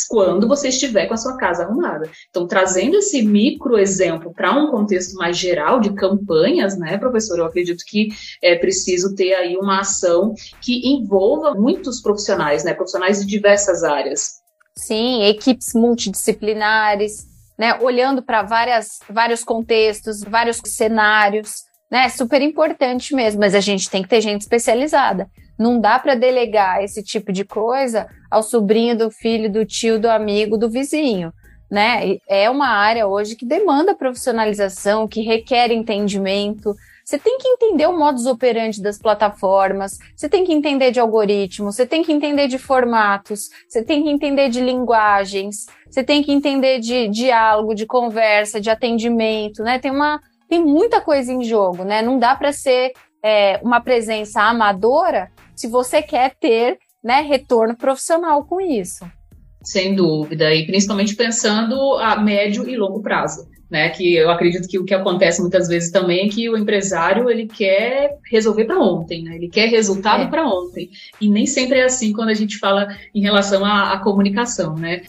quando 0.09 0.47
você 0.47 0.69
estiver 0.69 1.07
com 1.07 1.15
a 1.15 1.17
sua 1.17 1.37
casa 1.37 1.63
arrumada. 1.63 2.11
Então, 2.29 2.47
trazendo 2.47 2.97
esse 2.97 3.23
micro 3.23 3.79
exemplo 3.79 4.33
para 4.33 4.53
um 4.53 4.71
contexto 4.71 5.15
mais 5.15 5.39
geral 5.39 5.81
de 5.81 5.93
campanhas, 5.95 6.77
né, 6.77 6.99
professor? 6.99 7.39
Eu 7.39 7.47
acredito 7.47 7.83
que 7.87 8.09
é 8.43 8.57
preciso 8.57 9.15
ter 9.15 9.33
aí 9.35 9.57
uma 9.57 9.81
ação 9.81 10.35
que 10.61 10.87
envolva 10.87 11.55
muitos 11.55 12.01
profissionais, 12.01 12.63
né, 12.63 12.75
profissionais 12.75 13.21
de 13.21 13.27
diversas 13.27 13.83
áreas. 13.83 14.41
Sim, 14.77 15.25
equipes 15.25 15.73
multidisciplinares, 15.75 17.27
né, 17.59 17.79
olhando 17.81 18.23
para 18.23 18.43
vários 18.43 19.45
contextos, 19.45 20.23
vários 20.23 20.61
cenários 20.65 21.70
né? 21.91 22.09
Super 22.09 22.41
importante 22.41 23.15
mesmo, 23.15 23.41
mas 23.41 23.55
a 23.55 23.61
gente 23.61 23.91
tem 23.91 24.03
que 24.03 24.09
ter 24.09 24.21
gente 24.21 24.43
especializada. 24.43 25.29
Não 25.59 25.81
dá 25.81 25.99
para 25.99 26.15
delegar 26.15 26.83
esse 26.83 27.03
tipo 27.03 27.33
de 27.33 27.45
coisa 27.45 28.07
ao 28.31 28.43
sobrinho 28.43 28.97
do 28.97 29.11
filho, 29.11 29.51
do 29.51 29.67
tio, 29.67 29.99
do 29.99 30.09
amigo, 30.09 30.57
do 30.57 30.71
vizinho. 30.71 31.33
Né? 31.71 32.17
É 32.29 32.49
uma 32.49 32.69
área 32.69 33.07
hoje 33.07 33.37
que 33.37 33.47
demanda 33.47 33.95
profissionalização, 33.95 35.07
que 35.07 35.21
requer 35.21 35.71
entendimento. 35.71 36.75
Você 37.05 37.19
tem 37.19 37.39
que 37.39 37.49
entender 37.49 37.87
o 37.87 37.99
modus 37.99 38.27
operandi 38.27 38.81
das 38.81 38.99
plataformas, 38.99 39.99
você 40.15 40.29
tem 40.29 40.45
que 40.45 40.53
entender 40.53 40.93
de 40.93 41.01
algoritmos, 41.01 41.75
você 41.75 41.85
tem 41.85 42.05
que 42.05 42.13
entender 42.13 42.47
de 42.47 42.57
formatos, 42.57 43.49
você 43.69 43.83
tem 43.83 44.03
que 44.03 44.11
entender 44.11 44.49
de 44.49 44.61
linguagens, 44.61 45.67
você 45.91 46.05
tem 46.05 46.23
que 46.23 46.31
entender 46.31 46.79
de 46.79 47.09
diálogo, 47.09 47.75
de 47.75 47.85
conversa, 47.85 48.61
de 48.61 48.71
atendimento, 48.71 49.63
né? 49.63 49.79
Tem 49.81 49.91
uma, 49.91 50.21
tem 50.51 50.65
muita 50.65 51.01
coisa 51.01 51.33
em 51.33 51.45
jogo, 51.45 51.85
né? 51.85 52.03
Não 52.03 52.19
dá 52.19 52.35
para 52.35 52.53
ser 52.53 52.93
é, 53.25 53.61
uma 53.63 53.81
presença 53.81 54.43
amadora 54.43 55.31
se 55.55 55.69
você 55.69 56.03
quer 56.03 56.35
ter 56.41 56.77
né, 57.03 57.21
retorno 57.21 57.77
profissional 57.77 58.45
com 58.45 58.61
isso. 58.61 59.09
Sem 59.63 59.95
dúvida, 59.95 60.53
e 60.53 60.67
principalmente 60.67 61.15
pensando 61.15 61.95
a 61.99 62.17
médio 62.17 62.69
e 62.69 62.77
longo 62.77 63.01
prazo. 63.01 63.47
né? 63.71 63.91
Que 63.91 64.17
eu 64.17 64.29
acredito 64.29 64.67
que 64.67 64.79
o 64.79 64.85
que 64.85 64.93
acontece 64.93 65.41
muitas 65.41 65.69
vezes 65.69 65.93
também 65.93 66.27
é 66.27 66.29
que 66.29 66.51
o 66.51 66.57
empresário 66.57 67.31
ele 67.31 67.47
quer 67.47 68.19
resolver 68.29 68.65
para 68.65 68.81
ontem, 68.81 69.23
né? 69.23 69.37
Ele 69.37 69.49
quer 69.49 69.69
resultado 69.69 70.25
é. 70.25 70.27
para 70.27 70.45
ontem. 70.45 70.91
E 71.21 71.29
nem 71.29 71.47
sempre 71.47 71.79
é 71.79 71.85
assim 71.85 72.13
quando 72.13 72.31
a 72.31 72.35
gente 72.35 72.59
fala 72.59 72.89
em 73.15 73.21
relação 73.21 73.65
à, 73.65 73.93
à 73.93 73.99
comunicação, 74.01 74.75
né? 74.75 75.03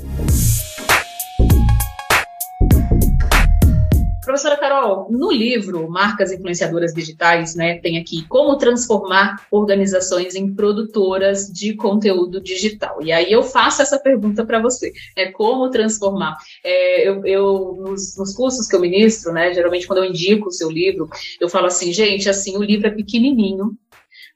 Professora 4.32 4.56
Carol, 4.56 5.08
no 5.12 5.30
livro 5.30 5.90
Marcas 5.90 6.32
Influenciadoras 6.32 6.94
Digitais, 6.94 7.54
né, 7.54 7.80
tem 7.80 7.98
aqui 7.98 8.26
como 8.30 8.56
transformar 8.56 9.46
organizações 9.52 10.36
em 10.36 10.56
produtoras 10.56 11.52
de 11.52 11.76
conteúdo 11.76 12.40
digital. 12.40 13.02
E 13.02 13.12
aí 13.12 13.30
eu 13.30 13.44
faço 13.44 13.82
essa 13.82 14.00
pergunta 14.00 14.46
para 14.46 14.62
você, 14.62 14.94
é 15.18 15.30
como 15.34 15.70
transformar. 15.70 16.38
É, 16.64 17.10
eu, 17.10 17.26
eu 17.26 17.78
nos, 17.82 18.18
nos, 18.18 18.34
cursos 18.34 18.70
que 18.70 18.76
eu 18.78 18.80
ministro, 18.80 19.34
né, 19.34 19.54
geralmente 19.54 19.86
quando 19.86 20.00
eu 20.00 20.06
indico 20.06 20.48
o 20.48 20.54
seu 20.54 20.72
livro, 20.72 21.10
eu 21.38 21.50
falo 21.50 21.66
assim, 21.66 21.92
gente, 21.92 22.30
assim, 22.30 22.56
o 22.56 22.64
livro 22.64 22.88
é 22.88 22.92
pequenininho, 22.92 23.78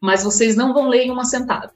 mas 0.02 0.24
vocês 0.24 0.56
não 0.56 0.74
vão 0.74 0.88
ler 0.88 1.04
em 1.04 1.12
uma 1.12 1.26
sentada. 1.26 1.72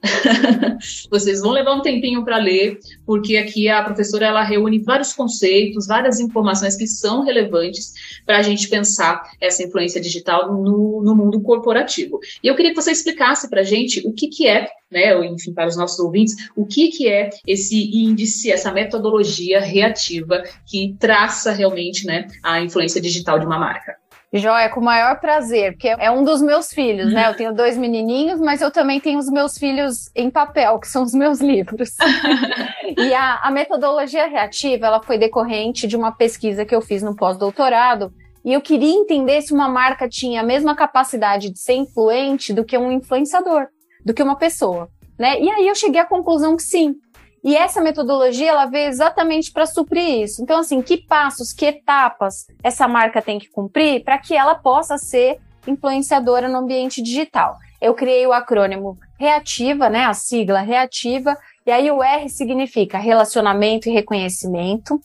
vocês 1.10 1.40
vão 1.40 1.50
levar 1.50 1.74
um 1.74 1.82
tempinho 1.82 2.24
para 2.24 2.38
ler, 2.38 2.78
porque 3.04 3.36
aqui 3.36 3.68
a 3.68 3.82
professora 3.82 4.26
ela 4.26 4.42
reúne 4.42 4.78
vários 4.78 5.12
conceitos, 5.12 5.86
várias 5.86 6.20
informações 6.20 6.76
que 6.76 6.86
são 6.86 7.22
relevantes 7.22 7.92
para 8.24 8.38
a 8.38 8.42
gente 8.42 8.68
pensar 8.68 9.22
essa 9.40 9.62
influência 9.62 10.00
digital 10.00 10.52
no, 10.52 11.02
no, 11.02 11.14
mundo 11.14 11.40
corporativo. 11.40 12.20
E 12.42 12.48
eu 12.48 12.56
queria 12.56 12.72
que 12.72 12.80
você 12.80 12.90
explicasse 12.90 13.48
para 13.48 13.60
a 13.60 13.64
gente 13.64 14.06
o 14.06 14.12
que, 14.12 14.28
que 14.28 14.46
é, 14.46 14.68
né, 14.90 15.14
enfim, 15.26 15.52
para 15.52 15.66
os 15.68 15.76
nossos 15.76 15.98
ouvintes, 15.98 16.34
o 16.56 16.66
que, 16.66 16.88
que 16.88 17.08
é 17.08 17.30
esse 17.46 17.90
índice, 17.92 18.50
essa 18.50 18.72
metodologia 18.72 19.60
reativa 19.60 20.42
que 20.66 20.96
traça 20.98 21.52
realmente 21.52 22.06
né, 22.06 22.26
a 22.42 22.60
influência 22.60 23.00
digital 23.00 23.38
de 23.38 23.46
uma 23.46 23.58
marca. 23.58 23.96
Joia, 24.32 24.68
com 24.68 24.78
o 24.78 24.84
maior 24.84 25.18
prazer, 25.18 25.72
porque 25.72 25.88
é 25.88 26.08
um 26.08 26.22
dos 26.22 26.40
meus 26.40 26.68
filhos, 26.68 27.12
né? 27.12 27.28
Eu 27.28 27.34
tenho 27.34 27.52
dois 27.52 27.76
menininhos, 27.76 28.38
mas 28.38 28.60
eu 28.60 28.70
também 28.70 29.00
tenho 29.00 29.18
os 29.18 29.28
meus 29.28 29.58
filhos 29.58 30.08
em 30.14 30.30
papel, 30.30 30.78
que 30.78 30.86
são 30.86 31.02
os 31.02 31.12
meus 31.12 31.40
livros. 31.40 31.96
e 32.96 33.12
a, 33.12 33.40
a, 33.42 33.50
metodologia 33.50 34.28
reativa, 34.28 34.86
ela 34.86 35.02
foi 35.02 35.18
decorrente 35.18 35.88
de 35.88 35.96
uma 35.96 36.12
pesquisa 36.12 36.64
que 36.64 36.72
eu 36.72 36.80
fiz 36.80 37.02
no 37.02 37.16
pós-doutorado, 37.16 38.12
e 38.44 38.52
eu 38.52 38.60
queria 38.60 38.94
entender 38.94 39.42
se 39.42 39.52
uma 39.52 39.68
marca 39.68 40.08
tinha 40.08 40.42
a 40.42 40.44
mesma 40.44 40.76
capacidade 40.76 41.50
de 41.50 41.58
ser 41.58 41.74
influente 41.74 42.52
do 42.52 42.64
que 42.64 42.78
um 42.78 42.92
influenciador, 42.92 43.66
do 44.04 44.14
que 44.14 44.22
uma 44.22 44.36
pessoa, 44.36 44.88
né? 45.18 45.40
E 45.40 45.50
aí 45.50 45.66
eu 45.66 45.74
cheguei 45.74 46.00
à 46.00 46.06
conclusão 46.06 46.56
que 46.56 46.62
sim, 46.62 46.94
e 47.42 47.56
essa 47.56 47.80
metodologia 47.80 48.50
ela 48.50 48.66
veio 48.66 48.88
exatamente 48.88 49.50
para 49.50 49.66
suprir 49.66 50.22
isso. 50.22 50.42
Então, 50.42 50.58
assim, 50.58 50.82
que 50.82 50.98
passos, 50.98 51.52
que 51.52 51.66
etapas 51.66 52.46
essa 52.62 52.86
marca 52.86 53.22
tem 53.22 53.38
que 53.38 53.48
cumprir 53.48 54.04
para 54.04 54.18
que 54.18 54.34
ela 54.34 54.54
possa 54.54 54.98
ser 54.98 55.38
influenciadora 55.66 56.48
no 56.48 56.58
ambiente 56.58 57.02
digital? 57.02 57.56
Eu 57.80 57.94
criei 57.94 58.26
o 58.26 58.32
acrônimo 58.32 58.98
Reativa, 59.18 59.88
né? 59.88 60.04
A 60.04 60.14
sigla 60.14 60.60
Reativa. 60.60 61.36
E 61.66 61.70
aí 61.70 61.90
o 61.90 62.02
R 62.02 62.28
significa 62.28 62.98
relacionamento 62.98 63.88
e 63.88 63.92
reconhecimento. 63.92 65.00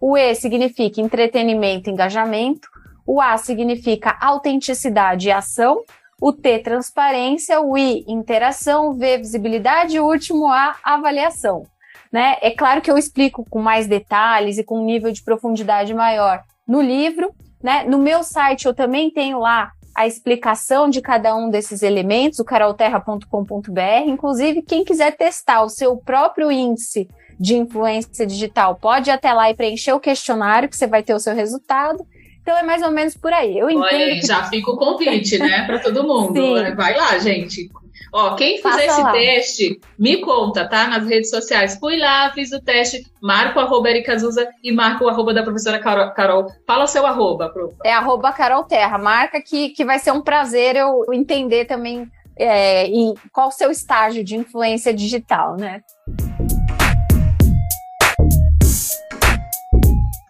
O 0.00 0.16
E 0.16 0.34
significa 0.34 1.00
entretenimento 1.00 1.88
e 1.88 1.92
engajamento. 1.92 2.68
O 3.06 3.20
A 3.20 3.36
significa 3.36 4.16
autenticidade 4.20 5.28
e 5.28 5.32
ação. 5.32 5.82
O 6.20 6.32
T, 6.32 6.58
transparência. 6.60 7.60
O 7.60 7.76
I, 7.76 8.04
interação. 8.06 8.90
O 8.90 8.94
V, 8.94 9.18
visibilidade. 9.18 9.96
E 9.96 10.00
o 10.00 10.04
último 10.04 10.48
A, 10.48 10.76
avaliação. 10.84 11.64
Né? 12.12 12.36
É 12.40 12.50
claro 12.50 12.80
que 12.80 12.90
eu 12.90 12.98
explico 12.98 13.44
com 13.48 13.60
mais 13.60 13.86
detalhes 13.86 14.58
e 14.58 14.64
com 14.64 14.80
um 14.80 14.84
nível 14.84 15.12
de 15.12 15.22
profundidade 15.22 15.94
maior 15.94 16.42
no 16.66 16.80
livro. 16.80 17.32
Né? 17.62 17.84
No 17.84 17.98
meu 17.98 18.22
site 18.22 18.66
eu 18.66 18.74
também 18.74 19.10
tenho 19.10 19.38
lá 19.38 19.70
a 19.94 20.06
explicação 20.06 20.88
de 20.88 21.00
cada 21.00 21.36
um 21.36 21.50
desses 21.50 21.82
elementos, 21.82 22.38
o 22.38 22.44
carolterra.com.br. 22.44 24.06
Inclusive, 24.06 24.62
quem 24.62 24.84
quiser 24.84 25.16
testar 25.16 25.62
o 25.62 25.68
seu 25.68 25.96
próprio 25.96 26.50
índice 26.50 27.08
de 27.38 27.56
influência 27.56 28.26
digital, 28.26 28.76
pode 28.76 29.08
ir 29.08 29.12
até 29.12 29.32
lá 29.32 29.50
e 29.50 29.54
preencher 29.54 29.92
o 29.92 30.00
questionário, 30.00 30.68
que 30.68 30.76
você 30.76 30.86
vai 30.86 31.02
ter 31.02 31.14
o 31.14 31.18
seu 31.18 31.34
resultado. 31.34 32.06
Então 32.42 32.56
é 32.56 32.62
mais 32.62 32.82
ou 32.82 32.90
menos 32.90 33.16
por 33.16 33.32
aí. 33.32 33.58
Eu 33.58 33.70
entendo. 33.70 33.84
Olha, 33.84 34.20
que... 34.20 34.26
já 34.26 34.44
fica 34.44 34.70
o 34.70 34.76
convite, 34.76 35.38
né, 35.38 35.64
para 35.64 35.78
todo 35.78 36.02
mundo. 36.06 36.34
Sim. 36.40 36.74
Vai 36.74 36.96
lá, 36.96 37.18
gente. 37.18 37.70
Ó, 38.12 38.34
quem 38.34 38.56
fizer 38.56 38.70
Passa 38.70 38.84
esse 38.84 39.00
lá. 39.00 39.12
teste, 39.12 39.80
me 39.98 40.18
conta, 40.18 40.68
tá? 40.68 40.86
Nas 40.88 41.06
redes 41.06 41.30
sociais. 41.30 41.76
Fui 41.78 41.96
lá, 41.96 42.30
fiz 42.32 42.52
o 42.52 42.60
teste, 42.60 43.04
marco 43.22 43.58
o 43.58 43.62
arroba 43.62 43.90
Erika 43.90 44.18
Zuza 44.18 44.48
e 44.62 44.72
marco 44.72 45.04
o 45.04 45.08
arroba 45.08 45.32
da 45.32 45.42
professora 45.42 45.78
Carol. 45.78 46.10
Carol. 46.12 46.46
Fala 46.66 46.84
o 46.84 46.88
seu 46.88 47.06
arroba, 47.06 47.48
prof. 47.48 47.74
É 47.84 47.92
arroba 47.92 48.32
Carol 48.32 48.64
Terra. 48.64 48.98
Marca 48.98 49.40
que, 49.40 49.70
que 49.70 49.84
vai 49.84 49.98
ser 49.98 50.12
um 50.12 50.22
prazer 50.22 50.76
eu 50.76 51.04
entender 51.12 51.66
também 51.66 52.08
é, 52.40 52.86
qual 53.32 53.48
o 53.48 53.52
seu 53.52 53.70
estágio 53.70 54.24
de 54.24 54.34
influência 54.34 54.94
digital, 54.94 55.56
né? 55.56 55.82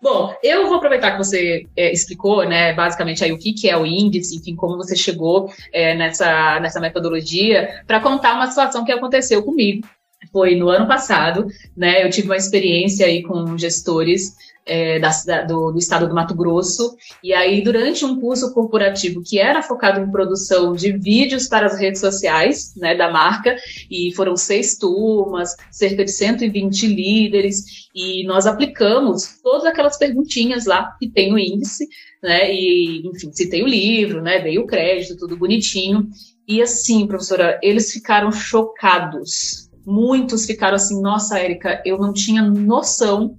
Bom, 0.03 0.35
eu 0.43 0.67
vou 0.67 0.77
aproveitar 0.77 1.13
que 1.13 1.19
você 1.19 1.67
é, 1.77 1.93
explicou, 1.93 2.49
né, 2.49 2.73
basicamente 2.73 3.23
aí 3.23 3.33
o 3.33 3.39
que, 3.39 3.53
que 3.53 3.69
é 3.69 3.77
o 3.77 3.85
índice, 3.85 4.37
enfim, 4.37 4.57
como 4.57 4.79
você 4.79 4.97
chegou 4.97 5.53
é, 5.73 5.95
nessa, 5.95 6.59
nessa 6.59 6.81
metodologia, 6.81 7.83
para 7.87 8.01
contar 8.01 8.35
uma 8.35 8.47
situação 8.47 8.83
que 8.83 8.93
aconteceu 8.93 9.43
comigo. 9.43 9.87
Foi 10.33 10.55
no 10.55 10.69
ano 10.69 10.87
passado, 10.87 11.47
né, 11.77 12.05
eu 12.05 12.11
tive 12.11 12.29
uma 12.29 12.37
experiência 12.37 13.07
aí 13.07 13.23
com 13.23 13.59
gestores 13.59 14.35
é, 14.67 15.01
da, 15.01 15.43
do, 15.43 15.73
do, 15.73 15.79
estado 15.79 16.09
do 16.09 16.15
Mato 16.15 16.35
Grosso. 16.35 16.95
E 17.23 17.33
aí, 17.33 17.63
durante 17.63 18.05
um 18.05 18.21
curso 18.21 18.53
corporativo 18.53 19.23
que 19.25 19.39
era 19.39 19.63
focado 19.63 20.01
em 20.01 20.11
produção 20.11 20.73
de 20.73 20.93
vídeos 20.93 21.49
para 21.49 21.67
as 21.67 21.79
redes 21.79 22.01
sociais 22.01 22.73
né, 22.77 22.95
da 22.95 23.11
marca, 23.11 23.57
e 23.91 24.15
foram 24.15 24.37
seis 24.37 24.77
turmas, 24.77 25.57
cerca 25.71 26.05
de 26.05 26.13
120 26.13 26.87
líderes, 26.87 27.89
e 27.95 28.25
nós 28.27 28.47
aplicamos 28.47 29.41
todas 29.43 29.65
aquelas 29.65 29.99
perguntinhas 29.99 30.67
lá 30.67 30.95
que 30.99 31.09
tem 31.09 31.33
o 31.35 31.39
índice, 31.39 31.89
né? 32.23 32.53
E, 32.53 33.03
enfim, 33.09 33.33
citei 33.33 33.63
o 33.63 33.67
livro, 33.67 34.23
né? 34.23 34.41
Dei 34.41 34.59
o 34.59 34.67
crédito, 34.67 35.17
tudo 35.17 35.37
bonitinho. 35.37 36.09
E 36.47 36.63
assim, 36.63 37.07
professora, 37.07 37.59
eles 37.63 37.91
ficaram 37.93 38.31
chocados. 38.31 39.70
Muitos 39.87 40.47
ficaram 40.47 40.77
assim, 40.77 41.01
nossa, 41.01 41.39
Érica, 41.39 41.83
eu 41.85 41.99
não 41.99 42.13
tinha 42.13 42.43
noção 42.43 43.37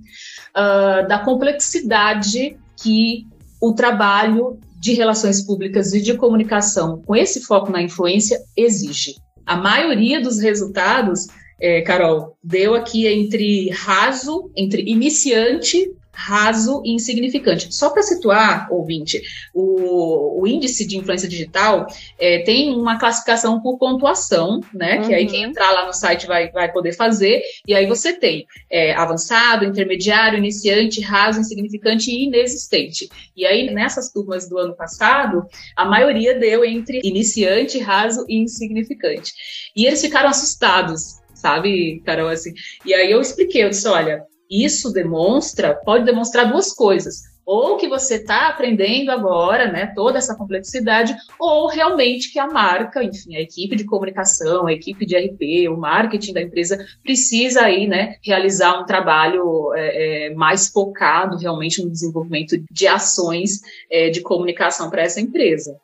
uh, 0.52 1.08
da 1.08 1.20
complexidade 1.20 2.58
que 2.82 3.28
o 3.62 3.74
trabalho 3.74 4.60
de 4.80 4.94
relações 4.94 5.42
públicas 5.42 5.94
e 5.94 6.02
de 6.02 6.16
comunicação 6.16 7.02
com 7.06 7.16
esse 7.16 7.42
foco 7.42 7.72
na 7.72 7.82
influência 7.82 8.42
exige. 8.58 9.16
A 9.46 9.56
maioria 9.56 10.20
dos 10.20 10.40
resultados, 10.40 11.28
é, 11.60 11.82
Carol, 11.82 12.36
deu 12.44 12.74
aqui 12.74 13.06
entre 13.06 13.70
raso, 13.70 14.52
entre 14.56 14.82
iniciante 14.82 15.92
raso 16.14 16.82
e 16.86 16.94
insignificante. 16.94 17.74
Só 17.74 17.90
para 17.90 18.04
situar, 18.04 18.68
ouvinte, 18.72 19.22
o, 19.54 20.42
o, 20.42 20.48
índice 20.48 20.86
de 20.86 20.98
influência 20.98 21.28
digital 21.28 21.88
é, 22.20 22.40
tem 22.40 22.74
uma 22.74 23.00
classificação 23.00 23.62
por 23.62 23.78
pontuação, 23.78 24.62
né? 24.74 24.98
Uhum. 24.98 25.08
Que 25.08 25.14
aí 25.14 25.26
quem 25.26 25.44
uhum. 25.44 25.50
entrar 25.50 25.72
lá 25.72 25.86
no 25.86 25.94
site 25.94 26.28
vai, 26.28 26.52
vai 26.52 26.72
poder 26.72 26.94
fazer. 26.94 27.42
E 27.68 27.74
aí 27.74 27.86
você 27.86 28.14
tem 28.14 28.46
é, 28.70 28.94
avançado, 28.94 29.66
intermediário, 29.66 30.38
iniciante, 30.38 31.02
raso, 31.02 31.40
insignificante 31.40 32.12
e 32.12 32.26
inexistente. 32.26 33.10
E 33.36 33.46
aí 33.46 33.74
nessas 33.74 34.12
turmas 34.12 34.48
do 34.48 34.58
ano 34.58 34.76
passado, 34.76 35.46
a 35.76 35.86
maioria 35.86 36.38
deu 36.38 36.66
entre 36.66 37.02
iniciante, 37.04 37.80
raso 37.80 38.26
e 38.28 38.38
insignificante. 38.38 39.34
E 39.76 39.86
eles 39.86 40.02
ficaram 40.02 40.30
assustados, 40.30 41.20
sabe, 41.34 42.02
Carol, 42.06 42.30
assim. 42.30 42.54
E 42.86 42.94
aí 42.94 43.12
eu 43.12 43.22
expliquei, 43.22 43.64
eu 43.64 43.70
disse, 43.70 43.88
olha, 43.88 44.24
isso 44.52 44.92
demonstra, 44.92 45.74
pode 45.74 46.04
demonstrar 46.04 46.52
duas 46.52 46.74
coisas. 46.74 47.32
Ou 47.46 47.76
que 47.78 47.88
você 47.88 48.16
está 48.16 48.50
aprendendo 48.50 49.10
agora, 49.10 49.72
né, 49.72 49.92
toda 49.96 50.20
essa 50.20 50.36
complexidade, 50.36 51.16
ou 51.40 51.68
realmente 51.68 52.32
que 52.32 52.38
a 52.38 52.48
marca, 52.48 53.04
enfim, 53.04 53.36
a 53.36 53.42
equipe 53.42 53.76
de 53.76 53.84
comunicação, 53.84 54.68
a 54.68 54.74
equipe 54.74 55.06
de 55.06 55.18
RP, 55.18 55.68
o 55.70 55.78
marketing 55.78 56.34
da 56.34 56.42
empresa 56.42 56.78
precisa 57.02 57.62
aí, 57.62 57.88
né, 57.88 58.18
realizar 58.24 58.80
um 58.80 58.86
trabalho 58.86 59.74
é, 59.74 60.28
é, 60.28 60.34
mais 60.36 60.68
focado 60.68 61.38
realmente 61.38 61.84
no 61.84 61.90
desenvolvimento 61.90 62.56
de 62.70 62.88
ações 62.88 63.62
é, 63.90 64.10
de 64.10 64.22
comunicação 64.22 64.90
para 64.90 65.02
essa 65.02 65.20
empresa. 65.20 65.76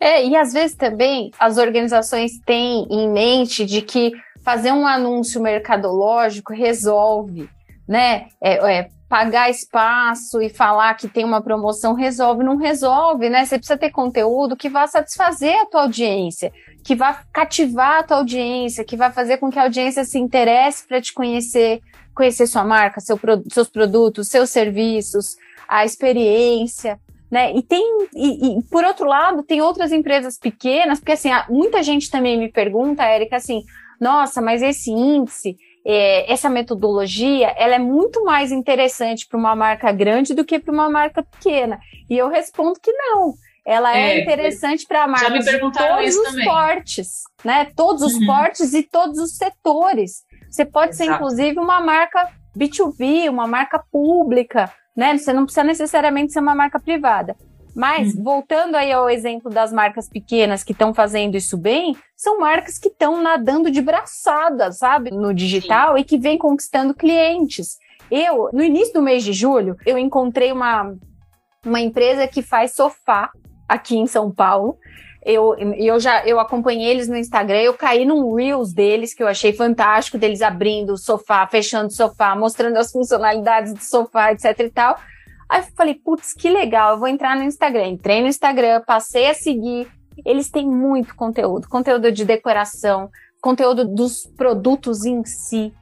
É, 0.00 0.24
e 0.24 0.36
às 0.36 0.52
vezes 0.52 0.76
também 0.76 1.32
as 1.38 1.58
organizações 1.58 2.38
têm 2.46 2.86
em 2.88 3.10
mente 3.10 3.66
de 3.66 3.82
que 3.82 4.12
fazer 4.42 4.72
um 4.72 4.86
anúncio 4.86 5.42
mercadológico 5.42 6.52
resolve 6.52 7.48
né? 7.88 8.26
É, 8.40 8.78
é, 8.78 8.90
pagar 9.08 9.48
espaço 9.48 10.42
e 10.42 10.50
falar 10.50 10.94
que 10.94 11.08
tem 11.08 11.24
uma 11.24 11.40
promoção 11.40 11.94
resolve, 11.94 12.44
não 12.44 12.56
resolve, 12.56 13.30
né? 13.30 13.46
Você 13.46 13.56
precisa 13.56 13.78
ter 13.78 13.90
conteúdo 13.90 14.56
que 14.56 14.68
vá 14.68 14.86
satisfazer 14.86 15.58
a 15.62 15.66
tua 15.66 15.82
audiência, 15.82 16.52
que 16.84 16.94
vá 16.94 17.22
cativar 17.32 18.00
a 18.00 18.02
tua 18.02 18.18
audiência, 18.18 18.84
que 18.84 18.96
vá 18.96 19.10
fazer 19.10 19.38
com 19.38 19.50
que 19.50 19.58
a 19.58 19.62
audiência 19.62 20.04
se 20.04 20.18
interesse 20.18 20.86
para 20.86 21.00
te 21.00 21.14
conhecer, 21.14 21.80
conhecer 22.14 22.46
sua 22.46 22.64
marca, 22.64 23.00
seu, 23.00 23.18
seus 23.50 23.68
produtos, 23.68 24.28
seus 24.28 24.50
serviços, 24.50 25.36
a 25.66 25.86
experiência. 25.86 27.00
Né? 27.30 27.54
E 27.54 27.62
tem, 27.62 28.08
e, 28.14 28.58
e, 28.58 28.62
por 28.64 28.84
outro 28.84 29.06
lado, 29.06 29.42
tem 29.42 29.60
outras 29.60 29.92
empresas 29.92 30.38
pequenas, 30.38 30.98
porque 30.98 31.12
assim, 31.12 31.30
muita 31.48 31.82
gente 31.82 32.10
também 32.10 32.38
me 32.38 32.50
pergunta, 32.50 33.04
Érica, 33.04 33.36
assim, 33.36 33.62
nossa, 34.00 34.40
mas 34.40 34.62
esse 34.62 34.90
índice, 34.90 35.56
é, 35.90 36.30
essa 36.30 36.50
metodologia, 36.50 37.48
ela 37.56 37.76
é 37.76 37.78
muito 37.78 38.22
mais 38.22 38.52
interessante 38.52 39.26
para 39.26 39.38
uma 39.38 39.56
marca 39.56 39.90
grande 39.90 40.34
do 40.34 40.44
que 40.44 40.58
para 40.58 40.70
uma 40.70 40.90
marca 40.90 41.22
pequena. 41.22 41.80
E 42.10 42.18
eu 42.18 42.28
respondo 42.28 42.78
que 42.78 42.92
não. 42.92 43.32
Ela 43.64 43.96
é, 43.96 44.18
é 44.18 44.22
interessante 44.22 44.86
para 44.86 45.08
marcas 45.08 45.46
de 45.46 45.58
todos 45.58 46.14
os 46.14 46.28
também. 46.28 46.44
portes, 46.44 47.22
né? 47.42 47.68
Todos 47.74 48.02
os 48.02 48.14
uhum. 48.14 48.26
portes 48.26 48.74
e 48.74 48.82
todos 48.82 49.18
os 49.18 49.36
setores. 49.36 50.24
Você 50.50 50.66
pode 50.66 50.90
Exato. 50.90 51.10
ser, 51.10 51.14
inclusive, 51.14 51.58
uma 51.58 51.80
marca 51.80 52.32
B2B, 52.54 53.30
uma 53.30 53.46
marca 53.46 53.82
pública, 53.90 54.70
né? 54.94 55.16
Você 55.16 55.32
não 55.32 55.44
precisa 55.44 55.64
necessariamente 55.64 56.34
ser 56.34 56.40
uma 56.40 56.54
marca 56.54 56.78
privada. 56.78 57.34
Mas, 57.78 58.12
hum. 58.12 58.24
voltando 58.24 58.74
aí 58.74 58.90
ao 58.90 59.08
exemplo 59.08 59.48
das 59.48 59.72
marcas 59.72 60.08
pequenas 60.08 60.64
que 60.64 60.72
estão 60.72 60.92
fazendo 60.92 61.36
isso 61.36 61.56
bem, 61.56 61.96
são 62.16 62.40
marcas 62.40 62.76
que 62.76 62.88
estão 62.88 63.22
nadando 63.22 63.70
de 63.70 63.80
braçada, 63.80 64.72
sabe, 64.72 65.12
no 65.12 65.32
digital 65.32 65.94
Sim. 65.94 66.00
e 66.00 66.04
que 66.04 66.18
vêm 66.18 66.36
conquistando 66.36 66.92
clientes. 66.92 67.76
Eu, 68.10 68.50
no 68.52 68.64
início 68.64 68.94
do 68.94 69.00
mês 69.00 69.22
de 69.22 69.32
julho, 69.32 69.76
eu 69.86 69.96
encontrei 69.96 70.50
uma, 70.50 70.92
uma 71.64 71.80
empresa 71.80 72.26
que 72.26 72.42
faz 72.42 72.72
sofá 72.72 73.30
aqui 73.68 73.96
em 73.96 74.08
São 74.08 74.28
Paulo. 74.28 74.76
Eu, 75.24 75.54
eu 75.76 76.00
já 76.00 76.26
eu 76.26 76.40
acompanhei 76.40 76.90
eles 76.90 77.06
no 77.06 77.16
Instagram, 77.16 77.60
eu 77.60 77.74
caí 77.74 78.04
num 78.04 78.34
Reels 78.34 78.72
deles 78.72 79.14
que 79.14 79.22
eu 79.22 79.28
achei 79.28 79.52
fantástico, 79.52 80.18
deles 80.18 80.42
abrindo 80.42 80.94
o 80.94 80.98
sofá, 80.98 81.46
fechando 81.46 81.86
o 81.86 81.92
sofá, 81.92 82.34
mostrando 82.34 82.76
as 82.76 82.90
funcionalidades 82.90 83.72
do 83.72 83.80
sofá, 83.84 84.32
etc 84.32 84.58
e 84.58 84.70
tal. 84.70 84.98
Aí 85.48 85.60
eu 85.60 85.66
falei, 85.74 85.94
putz, 85.94 86.34
que 86.34 86.50
legal, 86.50 86.92
eu 86.92 86.98
vou 86.98 87.08
entrar 87.08 87.36
no 87.36 87.42
Instagram. 87.42 87.86
Entrei 87.86 88.20
no 88.20 88.28
Instagram, 88.28 88.82
passei 88.86 89.30
a 89.30 89.34
seguir. 89.34 89.90
Eles 90.24 90.50
têm 90.50 90.68
muito 90.68 91.14
conteúdo, 91.14 91.68
conteúdo 91.68 92.12
de 92.12 92.24
decoração, 92.24 93.08
conteúdo 93.40 93.86
dos 93.86 94.26
produtos 94.36 95.04
em 95.04 95.24
si, 95.24 95.72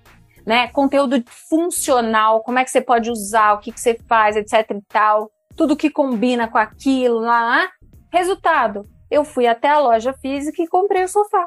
né? 0.46 0.68
Conteúdo 0.68 1.22
funcional, 1.48 2.42
como 2.42 2.58
é 2.58 2.64
que 2.64 2.70
você 2.70 2.80
pode 2.80 3.10
usar, 3.10 3.54
o 3.54 3.58
que, 3.58 3.72
que 3.72 3.80
você 3.80 3.98
faz, 4.06 4.36
etc 4.36 4.70
e 4.70 4.82
tal. 4.88 5.30
Tudo 5.56 5.76
que 5.76 5.90
combina 5.90 6.46
com 6.46 6.58
aquilo, 6.58 7.18
lá, 7.18 7.44
lá. 7.44 7.68
Resultado, 8.12 8.86
eu 9.10 9.24
fui 9.24 9.46
até 9.46 9.68
a 9.68 9.80
loja 9.80 10.12
física 10.12 10.62
e 10.62 10.68
comprei 10.68 11.04
o 11.04 11.08
sofá. 11.08 11.46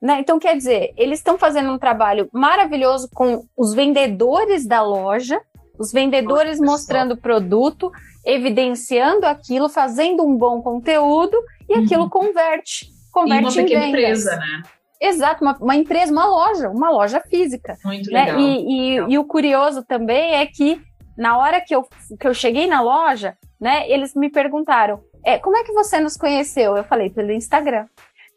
Né? 0.00 0.20
Então, 0.20 0.38
quer 0.38 0.56
dizer, 0.56 0.92
eles 0.96 1.18
estão 1.18 1.36
fazendo 1.36 1.72
um 1.72 1.78
trabalho 1.78 2.28
maravilhoso 2.32 3.08
com 3.12 3.44
os 3.56 3.74
vendedores 3.74 4.66
da 4.66 4.80
loja, 4.80 5.40
os 5.78 5.92
vendedores 5.92 6.58
mostrando 6.58 7.12
o 7.12 7.16
produto, 7.16 7.90
evidenciando 8.24 9.26
aquilo, 9.26 9.68
fazendo 9.68 10.24
um 10.24 10.36
bom 10.36 10.60
conteúdo 10.60 11.36
e 11.68 11.74
uhum. 11.74 11.84
aquilo 11.84 12.10
converte. 12.10 12.90
Converte 13.12 13.44
e 13.44 13.46
uma 13.46 13.52
pequena 13.52 13.84
em 13.86 13.88
empresa, 13.88 14.36
né? 14.36 14.62
Exato, 15.00 15.44
uma, 15.44 15.56
uma, 15.58 15.76
empresa, 15.76 16.10
uma 16.12 16.26
loja, 16.26 16.68
uma 16.70 16.90
loja 16.90 17.20
física. 17.20 17.76
Muito 17.84 18.10
né? 18.10 18.24
legal. 18.24 18.40
E, 18.40 18.44
e, 18.44 18.90
legal. 18.94 19.10
e 19.10 19.18
o 19.18 19.24
curioso 19.24 19.84
também 19.84 20.34
é 20.34 20.46
que 20.46 20.80
na 21.16 21.38
hora 21.38 21.60
que 21.60 21.74
eu, 21.74 21.86
que 22.18 22.26
eu 22.26 22.34
cheguei 22.34 22.66
na 22.66 22.80
loja, 22.80 23.36
né, 23.60 23.88
eles 23.90 24.14
me 24.14 24.30
perguntaram, 24.30 25.00
é, 25.24 25.38
como 25.38 25.56
é 25.56 25.64
que 25.64 25.72
você 25.72 26.00
nos 26.00 26.16
conheceu? 26.16 26.76
Eu 26.76 26.84
falei, 26.84 27.10
pelo 27.10 27.32
Instagram. 27.32 27.86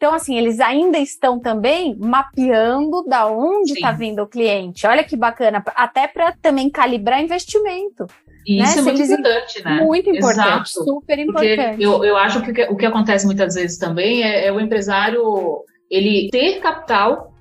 Então, 0.02 0.16
assim, 0.16 0.36
eles 0.36 0.60
ainda 0.60 0.98
estão 0.98 1.40
também 1.40 1.96
mapeando 1.96 3.04
da 3.04 3.28
onde 3.28 3.74
está 3.74 3.92
vindo 3.92 4.24
o 4.24 4.28
cliente. 4.28 4.88
Olha 4.88 5.04
que 5.04 5.16
bacana, 5.16 5.64
até 5.76 6.08
para 6.08 6.32
também 6.42 6.72
calibrar 6.72 7.22
investimento. 7.22 8.08
E 8.44 8.58
né? 8.58 8.64
isso 8.64 8.80
é 8.80 8.82
muito 8.82 9.00
importante, 9.00 9.64
né? 9.64 9.76
Muito 9.84 10.10
importante, 10.10 10.72
Exato. 10.72 10.86
super 10.86 11.20
importante. 11.20 11.84
eu, 11.84 12.04
eu 12.04 12.18
acho 12.18 12.42
que 12.42 12.64
o 12.64 12.76
que 12.76 12.86
acontece 12.88 13.28
muitas 13.28 13.54
vezes 13.54 13.78
também 13.78 14.24
é, 14.24 14.48
é 14.48 14.52
o 14.52 14.60
empresário 14.60 15.64
ele 15.88 16.30
ter 16.32 16.60
capital, 16.62 17.32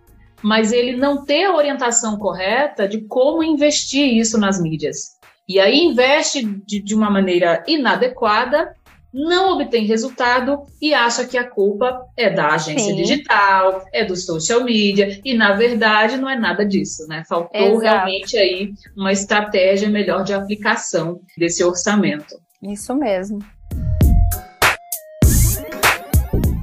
mas 0.42 0.70
ele 0.70 0.98
não 0.98 1.24
ter 1.24 1.44
a 1.44 1.56
orientação 1.56 2.18
correta 2.18 2.86
de 2.86 3.00
como 3.08 3.42
investir 3.42 4.18
isso 4.18 4.38
nas 4.38 4.60
mídias. 4.60 5.18
E 5.48 5.58
aí 5.58 5.78
investe 5.80 6.44
de, 6.44 6.82
de 6.82 6.94
uma 6.94 7.08
maneira 7.08 7.64
inadequada 7.66 8.76
não 9.12 9.54
obtém 9.54 9.84
resultado 9.84 10.62
e 10.80 10.94
acha 10.94 11.26
que 11.26 11.36
a 11.36 11.48
culpa 11.48 12.06
é 12.16 12.30
da 12.30 12.54
agência 12.54 12.90
Sim. 12.90 12.96
digital, 12.96 13.84
é 13.92 14.04
do 14.04 14.16
social 14.16 14.64
media, 14.64 15.20
e 15.24 15.34
na 15.34 15.52
verdade 15.52 16.16
não 16.16 16.28
é 16.28 16.38
nada 16.38 16.64
disso, 16.64 17.06
né? 17.08 17.24
Faltou 17.28 17.60
Exato. 17.60 17.80
realmente 17.80 18.36
aí 18.36 18.72
uma 18.96 19.12
estratégia 19.12 19.88
melhor 19.88 20.22
de 20.22 20.32
aplicação 20.32 21.20
desse 21.36 21.62
orçamento. 21.64 22.36
Isso 22.62 22.94
mesmo. 22.94 23.38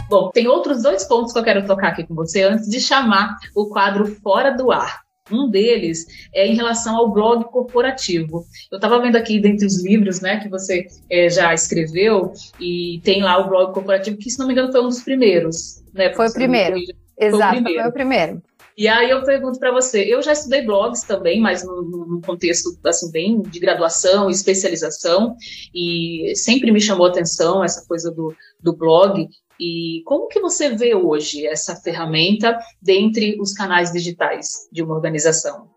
Bom, 0.09 0.29
tem 0.31 0.47
outros 0.47 0.83
dois 0.83 1.03
pontos 1.03 1.33
que 1.33 1.39
eu 1.39 1.43
quero 1.43 1.67
tocar 1.67 1.89
aqui 1.89 2.05
com 2.05 2.15
você 2.15 2.43
antes 2.43 2.69
de 2.69 2.79
chamar 2.79 3.35
o 3.53 3.67
quadro 3.67 4.05
Fora 4.05 4.51
do 4.51 4.71
Ar. 4.71 5.06
Um 5.31 5.49
deles 5.49 6.05
é 6.33 6.47
em 6.47 6.55
relação 6.55 6.95
ao 6.95 7.11
blog 7.11 7.45
corporativo. 7.45 8.45
Eu 8.71 8.77
estava 8.77 8.99
vendo 8.99 9.15
aqui 9.15 9.39
dentre 9.39 9.65
os 9.65 9.83
livros 9.83 10.21
né, 10.21 10.39
que 10.39 10.49
você 10.49 10.87
é, 11.09 11.29
já 11.29 11.53
escreveu, 11.53 12.31
e 12.59 13.01
tem 13.03 13.21
lá 13.21 13.37
o 13.37 13.49
blog 13.49 13.73
corporativo, 13.73 14.17
que, 14.17 14.29
se 14.29 14.39
não 14.39 14.47
me 14.47 14.53
engano, 14.53 14.71
foi 14.71 14.81
um 14.81 14.87
dos 14.87 15.01
primeiros. 15.01 15.83
Né, 15.93 16.13
foi 16.13 16.27
o 16.27 16.33
primeiro. 16.33 16.77
Exato, 17.19 17.37
foi 17.37 17.59
o 17.59 17.63
primeiro. 17.63 17.81
Foi 17.81 17.89
o 17.89 17.93
primeiro. 17.93 18.41
E 18.77 18.87
aí 18.87 19.09
eu 19.09 19.23
pergunto 19.23 19.57
para 19.57 19.71
você, 19.71 20.03
eu 20.03 20.21
já 20.21 20.33
estudei 20.33 20.61
blogs 20.61 21.01
também, 21.01 21.41
mas 21.41 21.65
num, 21.65 22.21
contexto 22.23 22.77
assim 22.85 23.11
bem 23.11 23.41
de 23.41 23.59
graduação, 23.59 24.29
especialização, 24.29 25.35
e 25.73 26.31
sempre 26.35 26.71
me 26.71 26.79
chamou 26.79 27.07
a 27.07 27.09
atenção 27.09 27.63
essa 27.63 27.83
coisa 27.87 28.11
do, 28.11 28.35
do 28.61 28.77
blog. 28.77 29.27
E 29.59 30.01
como 30.05 30.27
que 30.27 30.39
você 30.39 30.75
vê 30.75 30.93
hoje 30.95 31.47
essa 31.47 31.75
ferramenta 31.75 32.57
dentre 32.81 33.37
os 33.39 33.53
canais 33.53 33.91
digitais 33.91 34.67
de 34.71 34.81
uma 34.83 34.95
organização? 34.95 35.67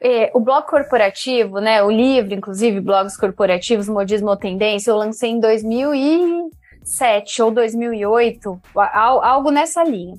É, 0.00 0.30
o 0.32 0.38
blog 0.40 0.64
corporativo, 0.66 1.60
né, 1.60 1.82
o 1.82 1.90
livro, 1.90 2.32
inclusive, 2.32 2.80
blogs 2.80 3.14
corporativos, 3.16 3.88
modismo 3.88 4.30
ou 4.30 4.36
tendência, 4.36 4.90
eu 4.90 4.96
lancei 4.96 5.30
em 5.30 5.40
2007 5.40 7.42
ou 7.42 7.50
2008, 7.50 8.60
algo 8.74 9.50
nessa 9.50 9.82
linha. 9.82 10.16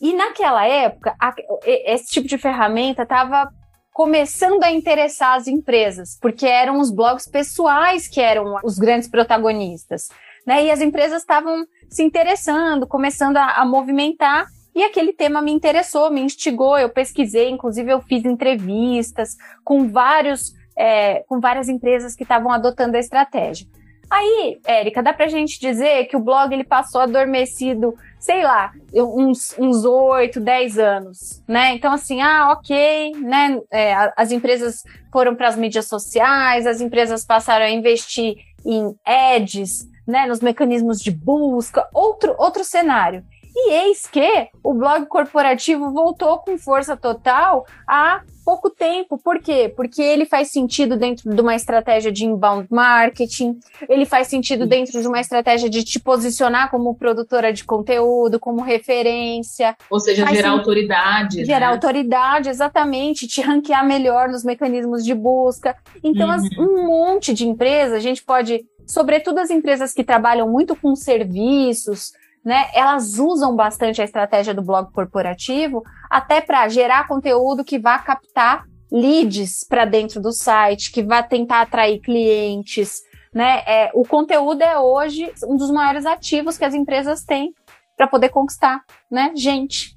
E 0.00 0.14
naquela 0.14 0.66
época, 0.66 1.16
esse 1.64 2.10
tipo 2.10 2.28
de 2.28 2.36
ferramenta 2.36 3.04
estava 3.04 3.48
começando 3.92 4.64
a 4.64 4.72
interessar 4.72 5.36
as 5.36 5.46
empresas, 5.46 6.18
porque 6.20 6.46
eram 6.46 6.80
os 6.80 6.90
blogs 6.90 7.28
pessoais 7.28 8.08
que 8.08 8.20
eram 8.20 8.56
os 8.64 8.78
grandes 8.78 9.08
protagonistas. 9.08 10.08
Né? 10.46 10.66
E 10.66 10.70
as 10.70 10.80
empresas 10.80 11.22
estavam 11.22 11.66
se 11.88 12.02
interessando, 12.02 12.86
começando 12.86 13.36
a, 13.36 13.60
a 13.60 13.64
movimentar. 13.64 14.46
E 14.74 14.82
aquele 14.82 15.12
tema 15.12 15.42
me 15.42 15.52
interessou, 15.52 16.10
me 16.10 16.20
instigou. 16.20 16.78
Eu 16.78 16.88
pesquisei, 16.88 17.50
inclusive 17.50 17.92
eu 17.92 18.00
fiz 18.00 18.24
entrevistas 18.24 19.36
com 19.64 19.88
vários, 19.88 20.52
é, 20.76 21.24
com 21.28 21.40
várias 21.40 21.68
empresas 21.68 22.16
que 22.16 22.22
estavam 22.22 22.50
adotando 22.50 22.96
a 22.96 23.00
estratégia. 23.00 23.66
Aí, 24.12 24.60
Érica, 24.66 25.02
dá 25.02 25.10
pra 25.14 25.26
gente 25.26 25.58
dizer 25.58 26.04
que 26.04 26.14
o 26.14 26.20
blog 26.20 26.52
ele 26.52 26.64
passou 26.64 27.00
adormecido, 27.00 27.94
sei 28.20 28.42
lá, 28.42 28.70
uns, 28.92 29.56
uns 29.58 29.86
8, 29.86 30.38
10 30.38 30.78
anos, 30.78 31.42
né? 31.48 31.74
Então, 31.74 31.90
assim, 31.94 32.20
ah, 32.20 32.50
ok, 32.52 33.12
né? 33.12 33.58
É, 33.70 34.12
as 34.14 34.30
empresas 34.30 34.82
foram 35.10 35.34
para 35.34 35.48
as 35.48 35.56
mídias 35.56 35.86
sociais, 35.86 36.66
as 36.66 36.82
empresas 36.82 37.24
passaram 37.24 37.64
a 37.64 37.70
investir 37.70 38.36
em 38.66 38.94
ads, 39.02 39.88
né, 40.06 40.26
nos 40.26 40.40
mecanismos 40.40 40.98
de 40.98 41.10
busca, 41.10 41.86
outro, 41.92 42.34
outro 42.38 42.64
cenário. 42.64 43.24
E 43.54 43.72
eis 43.72 44.06
que 44.06 44.48
o 44.64 44.72
blog 44.72 45.06
corporativo 45.06 45.92
voltou 45.92 46.38
com 46.38 46.56
força 46.56 46.96
total 46.96 47.66
há 47.86 48.22
pouco 48.44 48.70
tempo. 48.70 49.18
Por 49.18 49.38
quê? 49.40 49.72
Porque 49.74 50.02
ele 50.02 50.24
faz 50.24 50.50
sentido 50.50 50.96
dentro 50.96 51.30
de 51.30 51.40
uma 51.40 51.54
estratégia 51.54 52.10
de 52.10 52.24
inbound 52.24 52.66
marketing, 52.70 53.58
ele 53.88 54.04
faz 54.04 54.28
sentido 54.28 54.66
dentro 54.66 55.00
de 55.00 55.06
uma 55.06 55.20
estratégia 55.20 55.68
de 55.68 55.84
te 55.84 56.00
posicionar 56.00 56.70
como 56.70 56.94
produtora 56.94 57.52
de 57.52 57.64
conteúdo, 57.64 58.40
como 58.40 58.62
referência. 58.62 59.76
Ou 59.90 60.00
seja, 60.00 60.26
gerar 60.26 60.50
autoridade. 60.50 61.44
Gerar 61.44 61.68
né? 61.68 61.72
autoridade, 61.72 62.48
exatamente, 62.48 63.26
te 63.26 63.40
ranquear 63.40 63.86
melhor 63.86 64.28
nos 64.28 64.44
mecanismos 64.44 65.04
de 65.04 65.14
busca. 65.14 65.76
Então, 66.02 66.28
uhum. 66.28 66.34
as, 66.34 66.42
um 66.58 66.86
monte 66.86 67.32
de 67.32 67.46
empresas, 67.46 67.92
a 67.94 68.00
gente 68.00 68.22
pode 68.24 68.64
sobretudo 68.86 69.38
as 69.38 69.50
empresas 69.50 69.92
que 69.92 70.04
trabalham 70.04 70.48
muito 70.50 70.76
com 70.76 70.94
serviços, 70.94 72.12
né, 72.44 72.66
elas 72.74 73.18
usam 73.18 73.54
bastante 73.54 74.00
a 74.02 74.04
estratégia 74.04 74.52
do 74.52 74.62
blog 74.62 74.90
corporativo 74.92 75.84
até 76.10 76.40
para 76.40 76.68
gerar 76.68 77.06
conteúdo 77.06 77.64
que 77.64 77.78
vá 77.78 77.98
captar 77.98 78.66
leads 78.90 79.64
para 79.64 79.84
dentro 79.84 80.20
do 80.20 80.32
site, 80.32 80.92
que 80.92 81.02
vai 81.02 81.26
tentar 81.26 81.62
atrair 81.62 82.00
clientes, 82.00 83.00
né? 83.32 83.62
É, 83.66 83.90
o 83.94 84.04
conteúdo 84.04 84.60
é 84.62 84.78
hoje 84.78 85.32
um 85.46 85.56
dos 85.56 85.70
maiores 85.70 86.04
ativos 86.04 86.58
que 86.58 86.64
as 86.64 86.74
empresas 86.74 87.24
têm 87.24 87.54
para 87.96 88.06
poder 88.06 88.28
conquistar, 88.28 88.84
né? 89.10 89.32
Gente. 89.34 89.96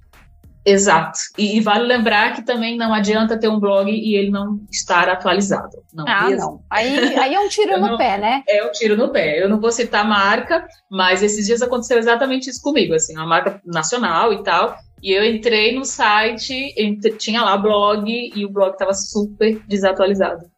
Exato. 0.65 1.19
E, 1.37 1.57
e, 1.57 1.61
vale 1.61 1.85
lembrar 1.85 2.33
que 2.33 2.41
também 2.41 2.75
não 2.75 2.91
adianta 2.91 3.37
ter 3.37 3.47
um 3.47 3.59
blog 3.59 3.91
e 3.91 4.15
ele 4.15 4.31
não 4.31 4.59
estar 4.71 5.07
atualizado. 5.07 5.77
Não 5.93 6.05
ah, 6.07 6.27
mesmo. 6.27 6.39
não. 6.39 6.63
Aí, 6.69 7.15
aí 7.15 7.35
é 7.35 7.39
um 7.39 7.47
tiro 7.47 7.79
no 7.79 7.89
não, 7.89 7.97
pé, 7.97 8.17
né? 8.17 8.43
É 8.49 8.65
um 8.65 8.71
tiro 8.71 8.97
no 8.97 9.11
pé. 9.11 9.43
Eu 9.43 9.47
não 9.47 9.59
vou 9.59 9.71
citar 9.71 10.07
marca, 10.07 10.67
mas 10.89 11.21
esses 11.21 11.45
dias 11.45 11.61
aconteceu 11.61 11.99
exatamente 11.99 12.49
isso 12.49 12.61
comigo, 12.61 12.95
assim, 12.95 13.15
uma 13.15 13.27
marca 13.27 13.61
nacional 13.63 14.33
e 14.33 14.43
tal. 14.43 14.75
E 15.03 15.11
eu 15.11 15.23
entrei 15.23 15.75
no 15.75 15.85
site, 15.85 16.73
entre, 16.75 17.11
tinha 17.11 17.43
lá 17.43 17.55
blog 17.57 18.09
e 18.09 18.43
o 18.43 18.49
blog 18.49 18.73
estava 18.73 18.93
super 18.93 19.61
desatualizado. 19.67 20.49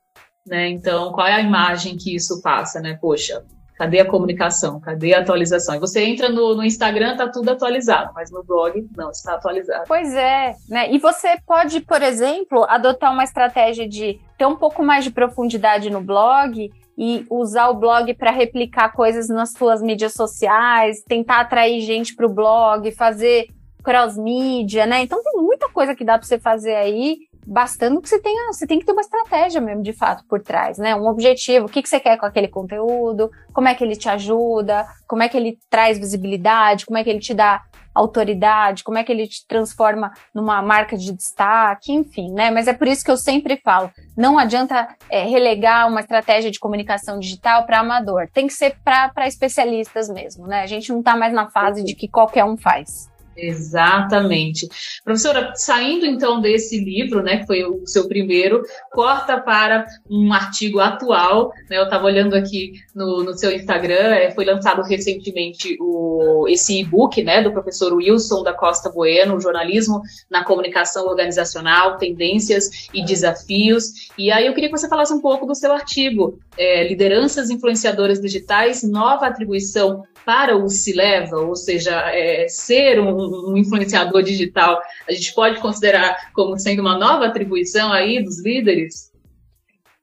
Né? 0.47 0.69
Então, 0.69 1.11
qual 1.11 1.27
é 1.27 1.33
a 1.33 1.41
imagem 1.41 1.97
que 1.97 2.15
isso 2.15 2.41
passa, 2.41 2.79
né? 2.79 2.97
Poxa, 3.01 3.43
Cadê 3.77 3.99
a 3.99 4.05
comunicação? 4.05 4.79
Cadê 4.79 5.13
a 5.13 5.19
atualização? 5.19 5.75
E 5.75 5.79
você 5.79 6.03
entra 6.03 6.29
no, 6.29 6.55
no 6.55 6.63
Instagram, 6.63 7.15
tá 7.15 7.27
tudo 7.27 7.51
atualizado, 7.51 8.11
mas 8.15 8.31
no 8.31 8.43
blog 8.43 8.87
não 8.97 9.11
está 9.11 9.35
atualizado. 9.35 9.83
Pois 9.87 10.15
é, 10.15 10.53
né? 10.67 10.91
E 10.91 10.97
você 10.97 11.37
pode, 11.45 11.81
por 11.81 12.01
exemplo, 12.01 12.65
adotar 12.67 13.13
uma 13.13 13.23
estratégia 13.23 13.87
de 13.87 14.19
ter 14.35 14.47
um 14.47 14.55
pouco 14.55 14.83
mais 14.83 15.03
de 15.03 15.11
profundidade 15.11 15.91
no 15.91 16.01
blog 16.01 16.71
e 16.97 17.25
usar 17.29 17.69
o 17.69 17.75
blog 17.75 18.11
para 18.15 18.31
replicar 18.31 18.91
coisas 18.93 19.29
nas 19.29 19.51
suas 19.51 19.79
mídias 19.79 20.13
sociais, 20.13 21.03
tentar 21.07 21.41
atrair 21.41 21.79
gente 21.81 22.15
para 22.15 22.25
o 22.25 22.33
blog, 22.33 22.91
fazer 22.93 23.47
cross-mídia, 23.83 24.87
né? 24.87 25.03
Então 25.03 25.21
tem 25.23 25.41
muita 25.41 25.69
coisa 25.69 25.95
que 25.95 26.03
dá 26.03 26.17
para 26.17 26.27
você 26.27 26.39
fazer 26.39 26.73
aí 26.73 27.19
bastando 27.47 28.01
que 28.01 28.09
você 28.09 28.19
tenha, 28.19 28.51
você 28.51 28.67
tem 28.67 28.77
que 28.77 28.85
ter 28.85 28.91
uma 28.91 29.01
estratégia 29.01 29.61
mesmo 29.61 29.81
de 29.81 29.93
fato 29.93 30.25
por 30.27 30.41
trás, 30.41 30.77
né? 30.77 30.93
Um 30.93 31.07
objetivo, 31.07 31.65
o 31.65 31.69
que, 31.69 31.81
que 31.81 31.87
você 31.87 31.99
quer 31.99 32.17
com 32.17 32.25
aquele 32.25 32.49
conteúdo, 32.49 33.31
como 33.53 33.69
é 33.69 33.73
que 33.73 33.83
ele 33.83 33.95
te 33.95 34.09
ajuda, 34.09 34.85
como 35.07 35.23
é 35.23 35.29
que 35.29 35.37
ele 35.37 35.57
traz 35.69 35.97
visibilidade, 35.97 36.85
como 36.85 36.97
é 36.97 37.03
que 37.03 37.09
ele 37.09 37.19
te 37.19 37.33
dá 37.33 37.63
autoridade, 37.95 38.83
como 38.83 38.97
é 38.97 39.03
que 39.03 39.11
ele 39.11 39.27
te 39.27 39.47
transforma 39.47 40.11
numa 40.35 40.61
marca 40.61 40.97
de 40.97 41.11
destaque, 41.13 41.93
enfim, 41.93 42.31
né? 42.33 42.51
Mas 42.51 42.67
é 42.67 42.73
por 42.73 42.87
isso 42.87 43.03
que 43.03 43.09
eu 43.09 43.17
sempre 43.17 43.59
falo, 43.63 43.89
não 44.15 44.37
adianta 44.37 44.87
é, 45.09 45.23
relegar 45.23 45.87
uma 45.87 46.01
estratégia 46.01 46.51
de 46.51 46.59
comunicação 46.59 47.17
digital 47.17 47.65
para 47.65 47.79
amador, 47.79 48.27
tem 48.31 48.45
que 48.45 48.53
ser 48.53 48.75
para 48.83 49.25
especialistas 49.25 50.09
mesmo, 50.09 50.45
né? 50.45 50.61
A 50.61 50.67
gente 50.67 50.91
não 50.91 50.99
está 50.99 51.15
mais 51.15 51.33
na 51.33 51.49
fase 51.49 51.83
de 51.83 51.95
que 51.95 52.09
qualquer 52.09 52.43
um 52.43 52.57
faz. 52.57 53.09
Exatamente. 53.37 54.67
Professora, 55.03 55.53
saindo 55.55 56.05
então 56.05 56.41
desse 56.41 56.83
livro, 56.83 57.21
né, 57.21 57.37
que 57.37 57.45
foi 57.45 57.63
o 57.63 57.85
seu 57.85 58.07
primeiro, 58.07 58.63
corta 58.91 59.39
para 59.39 59.85
um 60.09 60.33
artigo 60.33 60.79
atual, 60.79 61.51
né, 61.69 61.77
eu 61.77 61.83
estava 61.83 62.05
olhando 62.05 62.35
aqui 62.35 62.73
no, 62.95 63.23
no 63.23 63.37
seu 63.37 63.51
Instagram, 63.51 64.15
é, 64.15 64.31
foi 64.31 64.43
lançado 64.43 64.81
recentemente 64.81 65.77
o, 65.79 66.47
esse 66.49 66.79
e-book, 66.79 67.21
né, 67.23 67.43
do 67.43 67.51
professor 67.51 67.93
Wilson 67.93 68.41
da 68.41 68.53
Costa 68.53 68.89
Bueno, 68.89 69.39
Jornalismo 69.39 70.01
na 70.31 70.43
Comunicação 70.43 71.05
Organizacional, 71.05 71.97
Tendências 71.97 72.87
e 72.91 73.05
Desafios, 73.05 74.09
e 74.17 74.31
aí 74.31 74.47
eu 74.47 74.53
queria 74.53 74.69
que 74.69 74.77
você 74.77 74.89
falasse 74.89 75.13
um 75.13 75.21
pouco 75.21 75.45
do 75.45 75.53
seu 75.53 75.71
artigo, 75.71 76.39
é, 76.57 76.87
Lideranças 76.87 77.49
Influenciadoras 77.49 78.19
Digitais, 78.19 78.83
Nova 78.83 79.27
Atribuição 79.27 80.03
para 80.27 80.57
o 80.57 80.67
se 80.69 80.91
leva, 80.91 81.37
ou 81.37 81.55
seja, 81.55 81.95
é, 82.11 82.49
ser 82.49 82.99
um, 82.99 83.51
um, 83.51 83.57
influenciador 83.57 84.21
digital, 84.21 84.81
a 85.07 85.13
gente 85.13 85.33
pode 85.33 85.61
considerar 85.61 86.33
como 86.33 86.59
sendo 86.59 86.81
uma 86.81 86.97
nova 86.97 87.27
atribuição 87.27 87.93
aí 87.93 88.21
dos 88.21 88.43
líderes? 88.43 89.09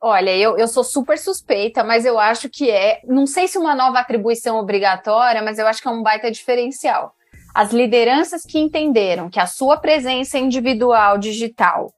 Olha, 0.01 0.35
eu, 0.35 0.57
eu 0.57 0.67
sou 0.67 0.83
super 0.83 1.19
suspeita, 1.19 1.85
mas 1.85 2.07
eu 2.07 2.19
acho 2.19 2.49
que 2.49 2.71
é, 2.71 3.01
não 3.05 3.27
sei 3.27 3.47
se 3.47 3.59
uma 3.59 3.75
nova 3.75 3.99
atribuição 3.99 4.57
obrigatória, 4.57 5.43
mas 5.43 5.59
eu 5.59 5.67
acho 5.67 5.83
que 5.83 5.89
é 5.89 5.91
um 5.91 6.03
baita 6.03 6.31
diferencial. 6.31 7.15
As 7.55 7.71
lideranças 7.71 8.45
que 8.45 8.59
entenderam 8.59 9.29
que 9.29 9.39
a 9.39 9.47
sua 9.47 9.77
presença 9.77 10.39
individual 10.39 11.19
digital 11.19 11.93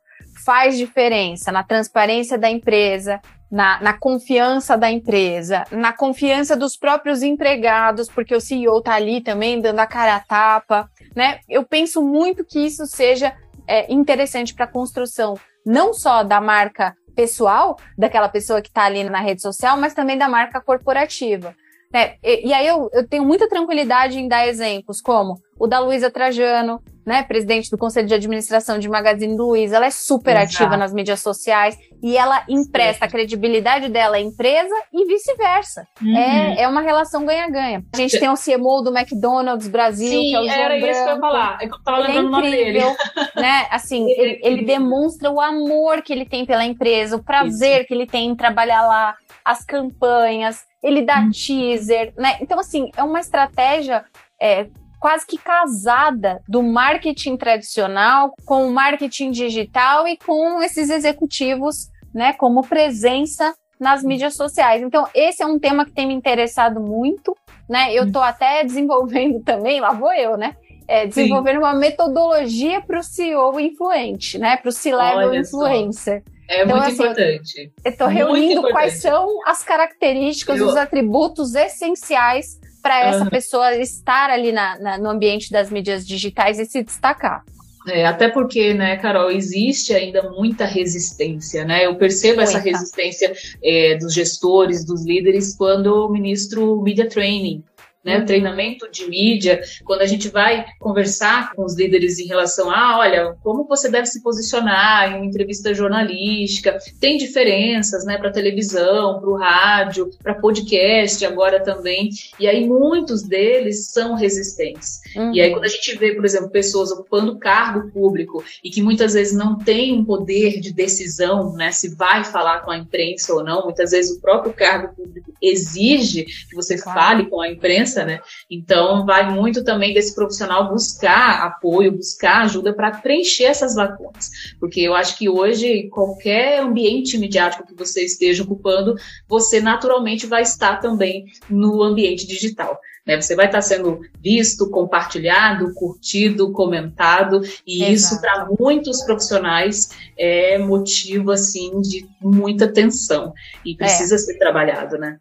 faz 0.45 0.77
diferença 0.77 1.53
na 1.53 1.63
transparência 1.63 2.37
da 2.37 2.51
empresa, 2.51 3.21
na, 3.51 3.81
na, 3.81 3.93
confiança 3.93 4.77
da 4.77 4.91
empresa, 4.91 5.65
na 5.71 5.93
confiança 5.93 6.57
dos 6.57 6.77
próprios 6.77 7.23
empregados, 7.23 8.09
porque 8.09 8.35
o 8.35 8.41
CEO 8.41 8.79
está 8.79 8.95
ali 8.95 9.21
também 9.21 9.61
dando 9.61 9.79
a 9.79 9.87
cara 9.87 10.17
a 10.17 10.21
tapa, 10.21 10.91
né? 11.15 11.41
Eu 11.49 11.65
penso 11.65 12.03
muito 12.03 12.45
que 12.45 12.59
isso 12.59 12.87
seja 12.87 13.35
é, 13.67 13.93
interessante 13.93 14.55
para 14.55 14.65
a 14.65 14.69
construção 14.69 15.35
não 15.65 15.93
só 15.93 16.23
da 16.23 16.41
marca 16.41 16.97
pessoal, 17.17 17.79
daquela 17.97 18.29
pessoa 18.29 18.61
que 18.61 18.69
está 18.69 18.85
ali 18.85 19.03
na 19.03 19.21
rede 19.21 19.43
social, 19.43 19.77
mas 19.77 19.95
também 19.95 20.19
da 20.19 20.29
marca 20.29 20.61
corporativa. 20.61 21.57
Né? 21.93 22.17
E, 22.23 22.49
e 22.49 22.53
aí 22.53 22.67
eu, 22.67 22.91
eu 22.93 23.09
tenho 23.09 23.25
muita 23.25 23.49
tranquilidade 23.49 24.19
em 24.19 24.29
dar 24.29 24.47
exemplos 24.47 25.01
como 25.01 25.41
o 25.59 25.67
da 25.67 25.81
Luísa 25.81 26.11
Trajano, 26.11 26.81
né, 27.07 27.23
presidente 27.23 27.71
do 27.71 27.79
Conselho 27.79 28.09
de 28.09 28.15
Administração 28.15 28.81
de 28.81 28.89
Magazine 28.89 29.37
Luiza, 29.37 29.77
ela 29.77 29.87
é 29.87 29.91
super 29.91 30.37
Exato. 30.37 30.65
ativa 30.65 30.77
nas 30.77 30.93
mídias 30.93 31.21
sociais 31.21 31.79
e 32.03 32.17
ela 32.17 32.43
empresta 32.49 33.05
a 33.05 33.09
credibilidade 33.09 33.89
dela 33.89 34.17
à 34.17 34.21
empresa 34.21 34.75
e 34.93 35.07
vice-versa. 35.07 35.87
Uhum. 36.03 36.17
É, 36.17 36.63
é 36.63 36.69
uma 36.69 36.81
relação 36.81 37.25
ganha-ganha. 37.25 37.85
A 37.95 37.97
gente 37.97 38.19
tem 38.19 38.29
o 38.29 38.35
CMO 38.35 38.83
do 38.83 38.97
McDonald's 38.97 39.69
Brasil, 39.69 40.11
Sim, 40.11 40.31
que 40.31 40.35
é 40.35 40.41
o 40.41 40.45
João 40.45 40.55
era 40.55 40.81
Branco. 40.81 40.87
isso 40.87 41.05
que 41.05 41.09
eu 41.09 41.15
ia 41.15 41.21
falar. 41.21 41.59
Eu 41.63 41.83
tava 41.85 42.09
ele 42.09 42.19
é 42.19 42.21
incrível, 42.21 42.97
né? 43.37 43.67
Assim, 43.71 44.11
ele, 44.11 44.21
ele, 44.21 44.41
ele, 44.43 44.65
demonstra 44.65 45.31
o 45.31 45.41
amor 45.41 46.03
que 46.03 46.13
ele 46.13 46.27
tem 46.27 46.45
pela 46.45 46.65
empresa, 46.65 47.17
o 47.17 47.23
prazer 47.23 47.79
isso. 47.79 47.87
que 47.87 47.95
ele 47.95 48.07
tem 48.07 48.29
em 48.29 48.35
trabalhar 48.35 48.83
lá, 48.85 49.15
as 49.45 49.65
campanhas, 49.65 50.65
ele 50.83 51.03
dá 51.03 51.21
uhum. 51.21 51.31
teaser, 51.31 52.13
né? 52.17 52.37
Então, 52.41 52.59
assim, 52.59 52.91
é 52.97 53.03
uma 53.05 53.21
estratégia 53.21 54.05
é, 54.41 54.67
quase 55.01 55.27
que 55.27 55.39
casada 55.39 56.41
do 56.49 56.63
marketing 56.63 57.37
tradicional 57.37 58.33
com 58.45 58.67
o 58.67 58.73
marketing 58.73 59.31
digital 59.31 60.07
e 60.09 60.17
com 60.17 60.63
esses 60.63 60.91
executivos, 60.91 61.91
né, 62.15 62.33
como 62.33 62.67
presença 62.67 63.55
nas 63.79 64.03
mídias 64.03 64.35
sociais. 64.35 64.83
Então, 64.83 65.07
esse 65.15 65.43
é 65.43 65.47
um 65.47 65.59
tema 65.59 65.85
que 65.85 65.93
tem 65.93 66.07
me 66.07 66.15
interessado 66.15 66.81
muito, 66.81 67.37
né? 67.69 67.93
Eu 67.93 68.05
estou 68.05 68.23
até 68.23 68.65
desenvolvendo 68.65 69.41
também, 69.45 69.81
lá 69.81 69.93
vou 69.93 70.13
eu, 70.13 70.37
né? 70.37 70.57
É, 70.89 71.07
desenvolvendo 71.07 71.57
Sim. 71.57 71.63
uma 71.63 71.75
metodologia 71.75 72.81
para 72.81 73.01
o 73.01 73.03
CEO 73.03 73.59
influente, 73.61 74.39
né? 74.39 74.57
Para 74.57 74.69
o 74.69 74.73
C-level 74.73 75.35
influencer. 75.35 76.23
Só. 76.25 76.37
É 76.49 76.63
então, 76.63 76.77
muito 76.77 76.87
assim, 76.87 77.03
importante. 77.03 77.73
Eu 77.85 77.91
estou 77.91 78.07
reunindo 78.07 78.63
quais 78.71 79.01
são 79.01 79.29
as 79.45 79.65
características, 79.65 80.61
eu... 80.61 80.69
os 80.69 80.77
atributos 80.77 81.55
essenciais 81.55 82.61
para 82.87 83.01
essa 83.01 83.25
uhum. 83.25 83.31
pessoa 83.31 83.75
estar 83.75 84.31
ali 84.31 84.53
na, 84.53 84.79
na, 84.79 84.97
no 84.97 85.11
ambiente 85.11 85.51
das 85.51 85.71
mídias 85.71 86.07
digitais 86.07 86.61
e 86.61 86.65
se 86.65 86.85
destacar. 86.85 87.45
É, 87.89 88.07
até 88.07 88.29
porque, 88.29 88.75
né, 88.75 88.97
Carol, 88.97 89.29
existe 89.31 89.93
ainda 89.93 90.31
muita 90.31 90.65
resistência, 90.65 91.65
né? 91.65 91.87
Eu 91.87 91.97
percebo 91.97 92.37
Muita. 92.37 92.51
essa 92.51 92.59
resistência 92.59 93.33
é, 93.63 93.97
dos 93.97 94.13
gestores, 94.15 94.85
dos 94.85 95.05
líderes, 95.05 95.57
quando 95.57 96.07
o 96.07 96.09
ministro 96.09 96.81
Media 96.81 97.09
Training 97.09 97.63
né, 98.07 98.19
uhum. 98.19 98.25
treinamento 98.25 98.89
de 98.89 99.09
mídia, 99.09 99.61
quando 99.85 100.03
a 100.03 100.07
gente 100.07 100.29
vai 100.29 100.65
conversar 100.79 101.53
com 101.55 101.65
os 101.65 101.75
líderes 101.75 102.21
em 102.21 102.27
relação 102.27 102.71
a, 102.71 102.99
olha, 102.99 103.37
como 103.43 103.67
você 103.67 103.91
deve 103.91 104.07
se 104.07 104.23
posicionar 104.23 105.11
em 105.11 105.17
uma 105.17 105.27
entrevista 105.27 105.75
jornalística, 105.75 106.79
tem 107.01 107.17
diferenças, 107.17 108.05
né, 108.05 108.17
para 108.17 108.31
televisão, 108.31 109.19
para 109.19 109.29
o 109.29 109.37
rádio, 109.37 110.11
para 110.23 110.35
podcast 110.35 111.27
agora 111.27 111.61
também, 111.61 112.11
e 112.39 112.47
aí 112.47 112.65
muitos 112.67 113.25
deles 113.25 113.89
são 113.91 114.15
resistentes. 114.15 115.01
Uhum. 115.17 115.35
E 115.35 115.41
aí 115.41 115.51
quando 115.51 115.65
a 115.65 115.69
gente 115.69 115.99
vê, 115.99 116.15
por 116.15 116.25
exemplo, 116.25 116.49
pessoas 116.49 116.93
ocupando 116.93 117.39
cargo 117.41 117.91
público 117.91 118.45
e 118.63 118.71
que 118.71 118.81
muitas 118.81 119.15
vezes 119.15 119.37
não 119.37 119.59
têm 119.59 119.99
um 119.99 120.05
poder 120.05 120.61
de 120.61 120.73
decisão, 120.73 121.53
né, 121.55 121.73
se 121.73 121.97
vai 121.97 122.23
falar 122.23 122.61
com 122.61 122.71
a 122.71 122.79
imprensa 122.79 123.35
ou 123.35 123.43
não, 123.43 123.65
muitas 123.65 123.91
vezes 123.91 124.17
o 124.17 124.21
próprio 124.21 124.53
cargo 124.53 124.95
público 124.95 125.33
exige 125.43 126.25
que 126.25 126.55
você 126.55 126.77
claro. 126.77 127.01
fale 127.01 127.27
com 127.27 127.41
a 127.41 127.51
imprensa, 127.51 127.96
né? 128.05 128.21
Então, 128.51 129.05
vai 129.05 129.31
muito 129.31 129.65
também 129.65 129.95
desse 129.95 130.15
profissional 130.15 130.69
buscar 130.69 131.45
apoio, 131.45 131.97
buscar 131.97 132.43
ajuda 132.43 132.73
para 132.73 132.91
preencher 132.91 133.45
essas 133.45 133.77
lacunas. 133.77 134.31
Porque 134.59 134.81
eu 134.81 134.95
acho 134.95 135.17
que 135.17 135.29
hoje, 135.29 135.89
qualquer 135.91 136.61
ambiente 136.61 137.19
midiático 137.19 137.67
que 137.67 137.75
você 137.75 138.05
esteja 138.05 138.43
ocupando, 138.43 138.95
você 139.29 139.61
naturalmente 139.61 140.27
vai 140.27 140.43
estar 140.43 140.77
também 140.81 141.27
no 141.49 141.83
ambiente 141.83 142.27
digital. 142.27 142.81
Né? 143.07 143.21
Você 143.21 143.37
vai 143.37 143.47
estar 143.47 143.63
sendo 143.63 144.01
visto, 144.21 144.69
compartilhado, 144.69 145.73
curtido, 145.75 146.51
comentado, 146.53 147.41
e 147.65 147.85
Exato. 147.85 147.93
isso 147.93 148.21
para 148.21 148.49
muitos 148.59 149.03
profissionais 149.05 149.91
é 150.19 150.59
motivo 150.59 151.31
assim 151.31 151.81
de 151.81 152.07
muita 152.21 152.67
tensão 152.67 153.33
e 153.65 153.77
precisa 153.77 154.17
é. 154.17 154.19
ser 154.19 154.37
trabalhado, 154.39 154.99
né? 154.99 155.19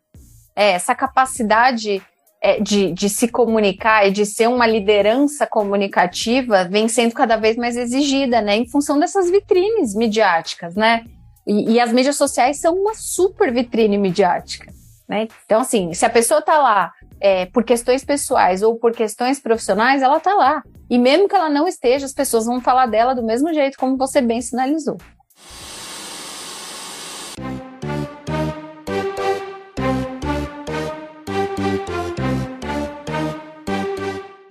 É, 0.56 0.72
essa 0.72 0.96
capacidade 0.96 2.02
é, 2.46 2.60
de, 2.60 2.92
de 2.92 3.10
se 3.10 3.28
comunicar 3.28 4.08
e 4.08 4.12
de 4.12 4.24
ser 4.24 4.48
uma 4.48 4.68
liderança 4.68 5.48
comunicativa 5.48 6.64
vem 6.64 6.88
sendo 6.88 7.12
cada 7.12 7.38
vez 7.38 7.58
mais 7.58 7.76
exigida, 7.76 8.40
né? 8.40 8.56
Em 8.56 8.70
função 8.70 9.00
dessas 9.00 9.32
vitrines 9.32 9.96
midiáticas, 9.96 10.76
né? 10.76 11.06
E, 11.48 11.72
e 11.72 11.80
as 11.80 11.92
mídias 11.92 12.18
sociais 12.18 12.60
são 12.60 12.76
uma 12.76 12.94
super 12.94 13.52
vitrine 13.52 13.98
midiática, 13.98 14.72
né? 15.10 15.28
Então, 15.44 15.60
assim, 15.60 15.92
se 15.96 16.06
a 16.06 16.10
pessoa 16.10 16.40
tá 16.40 16.60
lá 16.60 16.92
é, 17.20 17.48
por 17.48 17.64
questões 17.64 18.06
pessoais 18.06 18.62
ou 18.62 18.76
por 18.76 18.92
questões 18.92 19.40
profissionais, 19.40 20.04
ela 20.04 20.20
tá 20.20 20.36
lá. 20.36 20.62
E 20.88 21.00
mesmo 21.00 21.28
que 21.28 21.34
ela 21.34 21.50
não 21.50 21.68
esteja, 21.68 22.06
as 22.06 22.14
pessoas 22.14 22.46
vão 22.46 22.62
falar 22.62 22.86
dela 22.86 23.16
do 23.16 23.24
mesmo 23.24 23.52
jeito, 23.56 23.76
como 23.76 23.98
você 23.98 24.22
bem 24.22 24.40
sinalizou. 24.40 24.98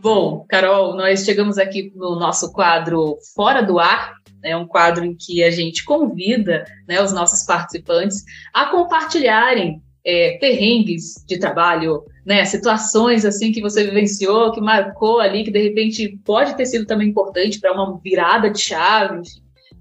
Bom, 0.05 0.45
Carol, 0.47 0.95
nós 0.95 1.25
chegamos 1.25 1.57
aqui 1.57 1.91
no 1.97 2.17
nosso 2.17 2.53
quadro 2.53 3.17
Fora 3.35 3.63
do 3.63 3.79
Ar, 3.79 4.17
é 4.43 4.55
um 4.55 4.67
quadro 4.67 5.03
em 5.03 5.17
que 5.17 5.43
a 5.43 5.51
gente 5.51 5.83
convida 5.83 6.63
né, 6.87 7.03
os 7.03 7.11
nossos 7.11 7.47
participantes 7.47 8.23
a 8.53 8.67
compartilharem 8.67 9.81
é, 10.05 10.37
perrengues 10.39 11.25
de 11.27 11.39
trabalho, 11.39 12.05
né, 12.23 12.45
situações 12.45 13.25
assim 13.25 13.51
que 13.51 13.63
você 13.63 13.83
vivenciou, 13.83 14.53
que 14.53 14.61
marcou 14.61 15.21
ali, 15.21 15.43
que 15.43 15.51
de 15.51 15.63
repente 15.63 16.21
pode 16.23 16.55
ter 16.55 16.67
sido 16.67 16.85
também 16.85 17.09
importante 17.09 17.59
para 17.59 17.73
uma 17.73 17.99
virada 17.99 18.51
de 18.51 18.61
chave. 18.61 19.23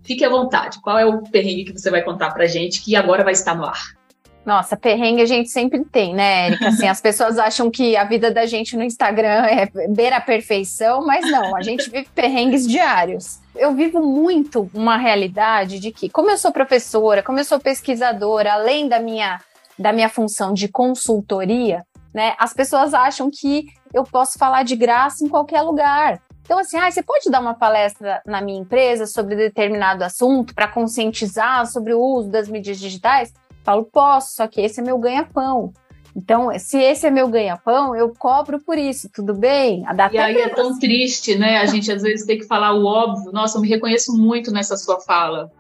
Fique 0.04 0.24
à 0.24 0.30
vontade. 0.30 0.80
Qual 0.82 0.98
é 0.98 1.06
o 1.06 1.22
perrengue 1.24 1.66
que 1.66 1.78
você 1.78 1.92
vai 1.92 2.02
contar 2.02 2.32
para 2.32 2.46
gente 2.46 2.82
que 2.82 2.96
agora 2.96 3.26
vai 3.26 3.34
estar 3.34 3.56
no 3.56 3.66
ar? 3.66 4.03
Nossa, 4.46 4.76
perrengue 4.76 5.22
a 5.22 5.26
gente 5.26 5.50
sempre 5.50 5.86
tem, 5.86 6.14
né, 6.14 6.48
Erika? 6.48 6.68
Assim, 6.68 6.88
as 6.88 7.00
pessoas 7.00 7.38
acham 7.38 7.72
que 7.72 7.96
a 7.96 8.04
vida 8.04 8.30
da 8.30 8.46
gente 8.46 8.76
no 8.76 8.84
Instagram 8.84 9.46
é 9.46 9.70
beira 9.88 10.18
a 10.18 10.22
perfeição, 10.22 11.06
mas 11.06 11.30
não, 11.32 11.56
a 11.56 11.62
gente 11.62 11.90
vive 11.90 12.10
perrengues 12.14 12.68
diários. 12.68 13.40
Eu 13.56 13.74
vivo 13.74 14.02
muito 14.02 14.70
uma 14.74 14.98
realidade 14.98 15.80
de 15.80 15.92
que, 15.92 16.10
como 16.10 16.30
eu 16.30 16.38
sou 16.38 16.52
professora, 16.52 17.24
como 17.24 17.40
eu 17.40 17.46
sou 17.46 17.60
pesquisadora, 17.60 18.54
além 18.54 18.90
da 18.90 19.00
minha, 19.00 19.40
da 19.80 19.94
minha 19.94 20.10
função 20.10 20.54
de 20.54 20.68
consultoria, 20.68 21.86
né, 22.14 22.36
as 22.38 22.54
pessoas 22.54 22.94
acham 22.94 23.30
que 23.32 23.68
eu 23.94 24.04
posso 24.04 24.38
falar 24.38 24.64
de 24.64 24.76
graça 24.76 25.24
em 25.24 25.30
qualquer 25.30 25.62
lugar. 25.62 26.20
Então, 26.44 26.60
assim, 26.60 26.78
ah, 26.78 26.92
você 26.92 27.02
pode 27.02 27.30
dar 27.30 27.40
uma 27.40 27.54
palestra 27.54 28.22
na 28.26 28.42
minha 28.42 28.60
empresa 28.60 29.06
sobre 29.06 29.36
determinado 29.36 30.04
assunto 30.04 30.54
para 30.54 30.68
conscientizar 30.68 31.66
sobre 31.66 31.94
o 31.94 32.02
uso 32.02 32.30
das 32.30 32.50
mídias 32.50 32.80
digitais? 32.80 33.34
Falo, 33.64 33.86
posso, 33.86 34.36
só 34.36 34.48
que 34.48 34.62
esse 34.62 34.80
é 34.80 34.84
meu 34.84 34.98
ganha-pão. 34.98 35.72
Então, 36.16 36.50
se 36.60 36.78
esse 36.78 37.08
é 37.08 37.12
meu 37.12 37.28
ganha-pão, 37.28 37.96
eu 37.96 38.14
cobro 38.14 38.60
por 38.60 38.78
isso, 38.78 39.10
tudo 39.12 39.34
bem? 39.34 39.84
e 40.12 40.18
aí 40.18 40.38
é 40.42 40.50
tão 40.50 40.78
triste, 40.78 41.36
né? 41.36 41.58
A 41.58 41.66
gente 41.66 41.92
às 41.92 42.04
vezes 42.04 42.26
tem 42.26 42.38
que 42.38 42.46
falar 42.46 42.74
o 42.74 42.86
óbvio. 42.86 43.32
Nossa, 43.32 43.58
eu 43.58 43.62
me 43.62 43.68
reconheço 43.68 44.16
muito 44.16 44.52
nessa 44.52 44.78
sua 44.78 45.00
fala. 45.00 45.52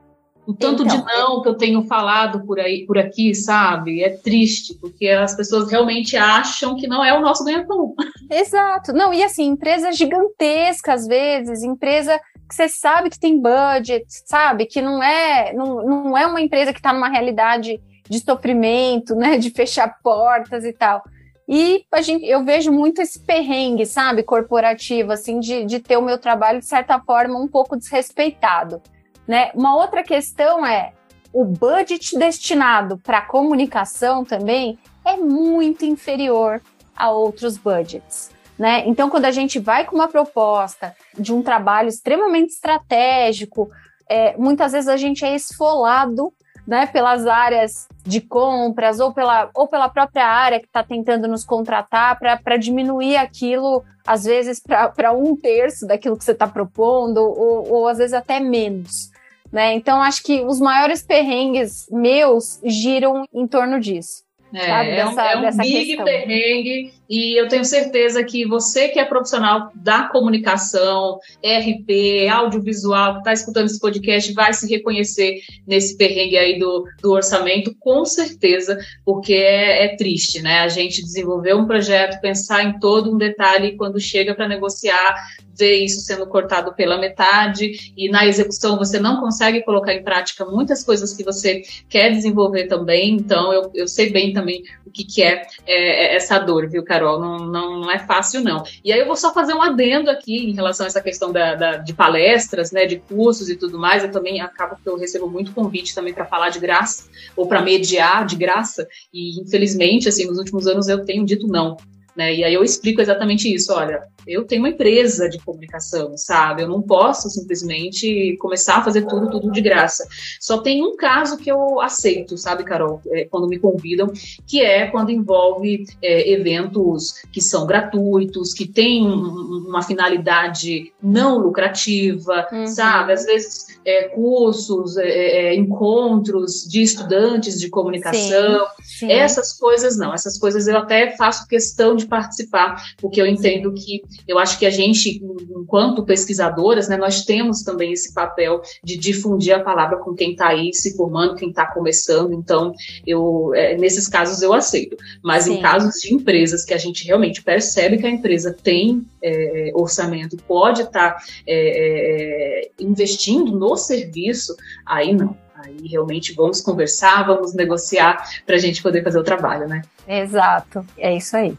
O 0.45 0.53
tanto 0.53 0.83
então, 0.83 0.97
de 0.97 1.05
não 1.05 1.41
que 1.41 1.47
eu 1.47 1.55
tenho 1.55 1.83
falado 1.83 2.45
por 2.45 2.59
aí, 2.59 2.85
por 2.85 2.97
aqui, 2.97 3.33
sabe? 3.33 4.03
É 4.03 4.09
triste, 4.09 4.75
porque 4.75 5.07
as 5.07 5.33
pessoas 5.35 5.71
realmente 5.71 6.17
acham 6.17 6.75
que 6.75 6.85
não 6.85 7.03
é 7.03 7.17
o 7.17 7.21
nosso 7.21 7.45
ganha-pão. 7.45 7.95
Exato. 8.29 8.91
Não, 8.91 9.13
e 9.13 9.23
assim, 9.23 9.45
empresa 9.45 9.91
gigantesca 9.93 10.93
às 10.93 11.07
vezes, 11.07 11.63
empresa 11.63 12.19
que 12.47 12.53
você 12.53 12.67
sabe 12.67 13.09
que 13.09 13.19
tem 13.19 13.41
budget, 13.41 14.05
sabe? 14.25 14.65
Que 14.65 14.81
não 14.81 15.01
é, 15.01 15.53
não, 15.53 15.83
não 15.83 16.17
é 16.17 16.27
uma 16.27 16.41
empresa 16.41 16.73
que 16.73 16.79
está 16.79 16.91
numa 16.91 17.09
realidade 17.09 17.79
de 18.09 18.19
sofrimento, 18.19 19.15
né, 19.15 19.37
de 19.37 19.49
fechar 19.49 19.97
portas 20.01 20.63
e 20.63 20.73
tal. 20.73 21.03
E 21.47 21.85
a 21.91 22.01
gente, 22.01 22.25
eu 22.25 22.43
vejo 22.43 22.71
muito 22.71 23.01
esse 23.01 23.19
perrengue, 23.19 23.85
sabe, 23.85 24.23
corporativo, 24.23 25.11
assim, 25.11 25.39
de, 25.39 25.65
de 25.65 25.79
ter 25.79 25.97
o 25.97 26.01
meu 26.01 26.17
trabalho, 26.17 26.59
de 26.59 26.65
certa 26.65 26.99
forma, 26.99 27.37
um 27.37 27.47
pouco 27.47 27.75
desrespeitado. 27.75 28.81
Né? 29.27 29.51
Uma 29.53 29.75
outra 29.75 30.03
questão 30.03 30.65
é 30.65 30.93
o 31.33 31.43
budget 31.43 32.17
destinado 32.17 32.97
para 32.99 33.21
comunicação 33.21 34.23
também 34.23 34.77
é 35.03 35.17
muito 35.17 35.83
inferior 35.83 36.61
a 36.95 37.09
outros 37.09 37.57
budgets. 37.57 38.31
Né? 38.57 38.83
Então, 38.85 39.09
quando 39.09 39.25
a 39.25 39.31
gente 39.31 39.59
vai 39.59 39.83
com 39.83 39.95
uma 39.95 40.07
proposta 40.07 40.95
de 41.17 41.33
um 41.33 41.41
trabalho 41.41 41.89
extremamente 41.89 42.53
estratégico, 42.53 43.69
é, 44.07 44.37
muitas 44.37 44.71
vezes 44.71 44.87
a 44.87 44.95
gente 44.95 45.25
é 45.25 45.35
esfolado 45.35 46.31
né, 46.65 46.85
pelas 46.87 47.27
áreas 47.27 47.87
de 48.03 48.21
compras 48.21 48.99
ou 48.99 49.13
pela, 49.13 49.49
ou 49.53 49.67
pela 49.67 49.89
própria 49.89 50.25
área 50.25 50.59
que 50.59 50.65
está 50.65 50.83
tentando 50.83 51.27
nos 51.27 51.43
contratar 51.43 52.17
para 52.17 52.57
diminuir 52.57 53.17
aquilo, 53.17 53.83
às 54.05 54.23
vezes, 54.23 54.61
para 54.61 55.11
um 55.11 55.35
terço 55.35 55.85
daquilo 55.85 56.17
que 56.17 56.23
você 56.23 56.31
está 56.31 56.47
propondo, 56.47 57.17
ou, 57.17 57.71
ou 57.71 57.87
às 57.87 57.97
vezes 57.97 58.13
até 58.13 58.39
menos. 58.39 59.11
Né? 59.51 59.73
Então, 59.73 60.01
acho 60.01 60.23
que 60.23 60.43
os 60.43 60.59
maiores 60.59 61.03
perrengues 61.03 61.85
meus 61.91 62.59
giram 62.63 63.25
em 63.31 63.45
torno 63.45 63.79
disso. 63.79 64.22
É, 64.53 64.67
sabe, 64.67 64.89
é, 64.89 64.95
dessa, 64.95 65.21
é 65.23 65.37
um, 65.37 65.43
é 65.45 65.49
um 65.49 65.57
big 65.57 65.85
questão. 65.85 66.05
perrengue 66.05 66.93
e 67.09 67.39
eu 67.39 67.47
tenho 67.47 67.65
certeza 67.65 68.23
que 68.23 68.45
você 68.45 68.87
que 68.87 68.99
é 68.99 69.05
profissional 69.05 69.71
da 69.75 70.03
comunicação, 70.03 71.19
RP, 71.43 72.27
audiovisual, 72.31 73.13
que 73.13 73.19
está 73.19 73.33
escutando 73.33 73.65
esse 73.65 73.79
podcast, 73.79 74.31
vai 74.33 74.53
se 74.53 74.69
reconhecer 74.69 75.41
nesse 75.67 75.97
perrengue 75.97 76.37
aí 76.37 76.59
do, 76.59 76.85
do 77.01 77.11
orçamento, 77.11 77.75
com 77.79 78.05
certeza, 78.05 78.77
porque 79.05 79.33
é, 79.33 79.85
é 79.85 79.95
triste, 79.95 80.41
né? 80.41 80.59
A 80.59 80.67
gente 80.67 81.03
desenvolver 81.03 81.53
um 81.55 81.65
projeto, 81.65 82.21
pensar 82.21 82.63
em 82.63 82.79
todo 82.79 83.13
um 83.13 83.17
detalhe 83.17 83.67
e 83.69 83.77
quando 83.77 83.99
chega 83.99 84.33
para 84.33 84.47
negociar, 84.47 85.15
ver 85.55 85.83
isso 85.83 86.01
sendo 86.01 86.25
cortado 86.25 86.73
pela 86.73 86.97
metade 86.97 87.93
e 87.95 88.09
na 88.09 88.25
execução 88.25 88.77
você 88.77 88.99
não 88.99 89.19
consegue 89.19 89.61
colocar 89.61 89.93
em 89.93 90.03
prática 90.03 90.45
muitas 90.45 90.83
coisas 90.83 91.13
que 91.13 91.23
você 91.23 91.61
quer 91.87 92.09
desenvolver 92.09 92.65
também. 92.65 93.13
Então, 93.13 93.53
eu, 93.53 93.71
eu 93.75 93.87
sei 93.87 94.09
bem 94.09 94.33
também 94.33 94.42
o 94.85 94.91
que, 94.91 95.03
que 95.03 95.23
é, 95.23 95.45
é, 95.65 96.05
é 96.05 96.15
essa 96.15 96.39
dor, 96.39 96.69
viu, 96.69 96.83
Carol? 96.83 97.19
Não, 97.19 97.37
não, 97.37 97.79
não 97.81 97.91
é 97.91 97.99
fácil, 97.99 98.41
não. 98.41 98.63
E 98.83 98.91
aí 98.91 98.99
eu 98.99 99.05
vou 99.05 99.15
só 99.15 99.33
fazer 99.33 99.53
um 99.53 99.61
adendo 99.61 100.09
aqui 100.09 100.49
em 100.49 100.53
relação 100.53 100.85
a 100.85 100.87
essa 100.87 101.01
questão 101.01 101.31
da, 101.31 101.55
da 101.55 101.77
de 101.77 101.93
palestras, 101.93 102.71
né, 102.71 102.85
de 102.85 102.97
cursos 102.97 103.49
e 103.49 103.55
tudo 103.55 103.79
mais. 103.79 104.03
Eu 104.03 104.11
também 104.11 104.41
acabo 104.41 104.75
que 104.81 104.87
eu 104.87 104.97
recebo 104.97 105.29
muito 105.29 105.53
convite 105.53 105.95
também 105.95 106.13
para 106.13 106.25
falar 106.25 106.49
de 106.49 106.59
graça 106.59 107.05
ou 107.35 107.47
para 107.47 107.61
mediar 107.61 108.25
de 108.25 108.35
graça. 108.35 108.87
E 109.13 109.41
infelizmente, 109.41 110.09
assim, 110.09 110.25
nos 110.25 110.37
últimos 110.37 110.67
anos 110.67 110.87
eu 110.87 111.05
tenho 111.05 111.25
dito 111.25 111.47
não. 111.47 111.77
Né? 112.15 112.35
E 112.35 112.43
aí 112.43 112.53
eu 112.53 112.63
explico 112.63 113.01
exatamente 113.01 113.53
isso. 113.53 113.73
Olha, 113.73 114.03
eu 114.27 114.45
tenho 114.45 114.61
uma 114.61 114.69
empresa 114.69 115.27
de 115.27 115.39
comunicação, 115.39 116.15
sabe? 116.17 116.61
Eu 116.61 116.67
não 116.67 116.81
posso 116.81 117.29
simplesmente 117.29 118.37
começar 118.37 118.77
a 118.77 118.83
fazer 118.83 119.05
tudo, 119.05 119.29
tudo 119.29 119.51
de 119.51 119.61
graça. 119.61 120.07
Só 120.39 120.59
tem 120.59 120.83
um 120.83 120.95
caso 120.95 121.37
que 121.37 121.51
eu 121.51 121.81
aceito, 121.81 122.37
sabe, 122.37 122.63
Carol? 122.63 123.01
É, 123.07 123.25
quando 123.25 123.47
me 123.47 123.59
convidam, 123.59 124.11
que 124.47 124.61
é 124.61 124.87
quando 124.87 125.11
envolve 125.11 125.85
é, 126.01 126.31
eventos 126.31 127.15
que 127.31 127.41
são 127.41 127.65
gratuitos, 127.65 128.53
que 128.53 128.67
têm 128.67 129.05
uma 129.05 129.81
finalidade 129.81 130.93
não 131.01 131.37
lucrativa, 131.37 132.47
uhum. 132.51 132.67
sabe? 132.67 133.13
Às 133.13 133.25
vezes 133.25 133.72
é, 133.85 134.03
cursos, 134.09 134.97
é, 134.97 135.07
é, 135.07 135.55
encontros 135.55 136.63
de 136.67 136.81
estudantes 136.81 137.59
de 137.59 137.69
comunicação. 137.69 138.65
Sim, 138.81 139.07
sim. 139.07 139.11
Essas 139.11 139.53
coisas 139.53 139.97
não, 139.97 140.13
essas 140.13 140.37
coisas 140.37 140.67
eu 140.67 140.77
até 140.77 141.15
faço 141.15 141.47
questão 141.47 141.95
de 141.95 142.05
participar, 142.05 142.81
porque 142.97 143.21
eu 143.21 143.27
entendo 143.27 143.73
que 143.73 144.03
eu 144.27 144.39
acho 144.39 144.57
que 144.57 144.65
a 144.65 144.69
gente, 144.69 145.21
enquanto 145.49 146.03
pesquisadoras, 146.03 146.87
né, 146.87 146.97
nós 146.97 147.23
temos 147.25 147.61
também 147.61 147.93
esse 147.93 148.13
papel 148.13 148.61
de 148.83 148.97
difundir 148.97 149.55
a 149.55 149.59
palavra 149.59 149.97
com 149.97 150.13
quem 150.13 150.31
está 150.31 150.49
aí 150.49 150.73
se 150.73 150.95
formando, 150.95 151.35
quem 151.35 151.49
está 151.49 151.65
começando. 151.65 152.33
Então, 152.33 152.73
eu, 153.05 153.51
é, 153.55 153.75
nesses 153.77 154.07
casos 154.07 154.41
eu 154.41 154.53
aceito. 154.53 154.95
Mas 155.21 155.45
Sim. 155.45 155.55
em 155.55 155.61
casos 155.61 155.95
de 156.01 156.13
empresas 156.13 156.63
que 156.65 156.73
a 156.73 156.77
gente 156.77 157.05
realmente 157.05 157.43
percebe 157.43 157.97
que 157.97 158.05
a 158.05 158.09
empresa 158.09 158.53
tem 158.53 159.05
é, 159.23 159.71
orçamento, 159.73 160.37
pode 160.37 160.81
estar 160.81 161.13
tá, 161.13 161.23
é, 161.47 162.65
é, 162.67 162.71
investindo 162.79 163.57
no 163.57 163.75
serviço, 163.77 164.55
aí 164.85 165.13
não. 165.13 165.41
Aí 165.55 165.87
realmente 165.87 166.33
vamos 166.33 166.59
conversar, 166.59 167.25
vamos 167.25 167.53
negociar 167.53 168.21
para 168.45 168.55
a 168.55 168.59
gente 168.59 168.83
poder 168.83 169.01
fazer 169.01 169.17
o 169.17 169.23
trabalho, 169.23 169.65
né? 169.65 169.81
Exato, 170.05 170.85
é 170.97 171.15
isso 171.15 171.37
aí. 171.37 171.57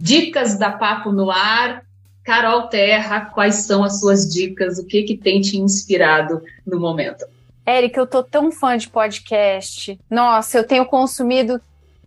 Dicas 0.00 0.58
da 0.58 0.72
Papo 0.72 1.12
no 1.12 1.30
Ar. 1.30 1.84
Carol 2.24 2.68
Terra, 2.68 3.32
quais 3.34 3.66
são 3.66 3.82
as 3.82 3.98
suas 3.98 4.32
dicas? 4.32 4.78
O 4.78 4.86
que 4.86 5.02
que 5.02 5.16
tem 5.16 5.40
te 5.40 5.58
inspirado 5.58 6.40
no 6.64 6.78
momento? 6.78 7.26
Érica, 7.66 8.00
eu 8.00 8.06
tô 8.06 8.22
tão 8.22 8.50
fã 8.52 8.76
de 8.76 8.88
podcast. 8.88 9.98
Nossa, 10.10 10.58
eu 10.58 10.64
tenho 10.64 10.84
consumido 10.86 11.60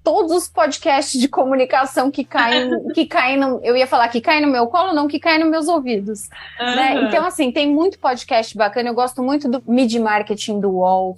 todos 0.06 0.32
os 0.32 0.48
podcasts 0.48 1.20
de 1.20 1.28
comunicação 1.28 2.12
que 2.12 2.24
caem, 2.24 2.70
que 2.94 3.06
caem 3.08 3.38
no, 3.38 3.60
eu 3.64 3.76
ia 3.76 3.88
falar 3.88 4.08
que 4.08 4.22
caem 4.22 4.46
no 4.46 4.48
meu 4.48 4.68
colo, 4.68 4.94
não, 4.94 5.08
que 5.08 5.20
caem 5.20 5.40
nos 5.40 5.50
meus 5.50 5.68
ouvidos. 5.68 6.30
Uhum. 6.60 6.76
Né? 6.76 7.04
Então, 7.04 7.26
assim, 7.26 7.52
tem 7.52 7.68
muito 7.68 7.98
podcast 7.98 8.56
bacana. 8.56 8.90
Eu 8.90 8.94
gosto 8.94 9.24
muito 9.24 9.50
do 9.50 9.64
Mid 9.68 9.94
Marketing 9.96 10.60
do 10.60 10.70
UOL. 10.70 11.18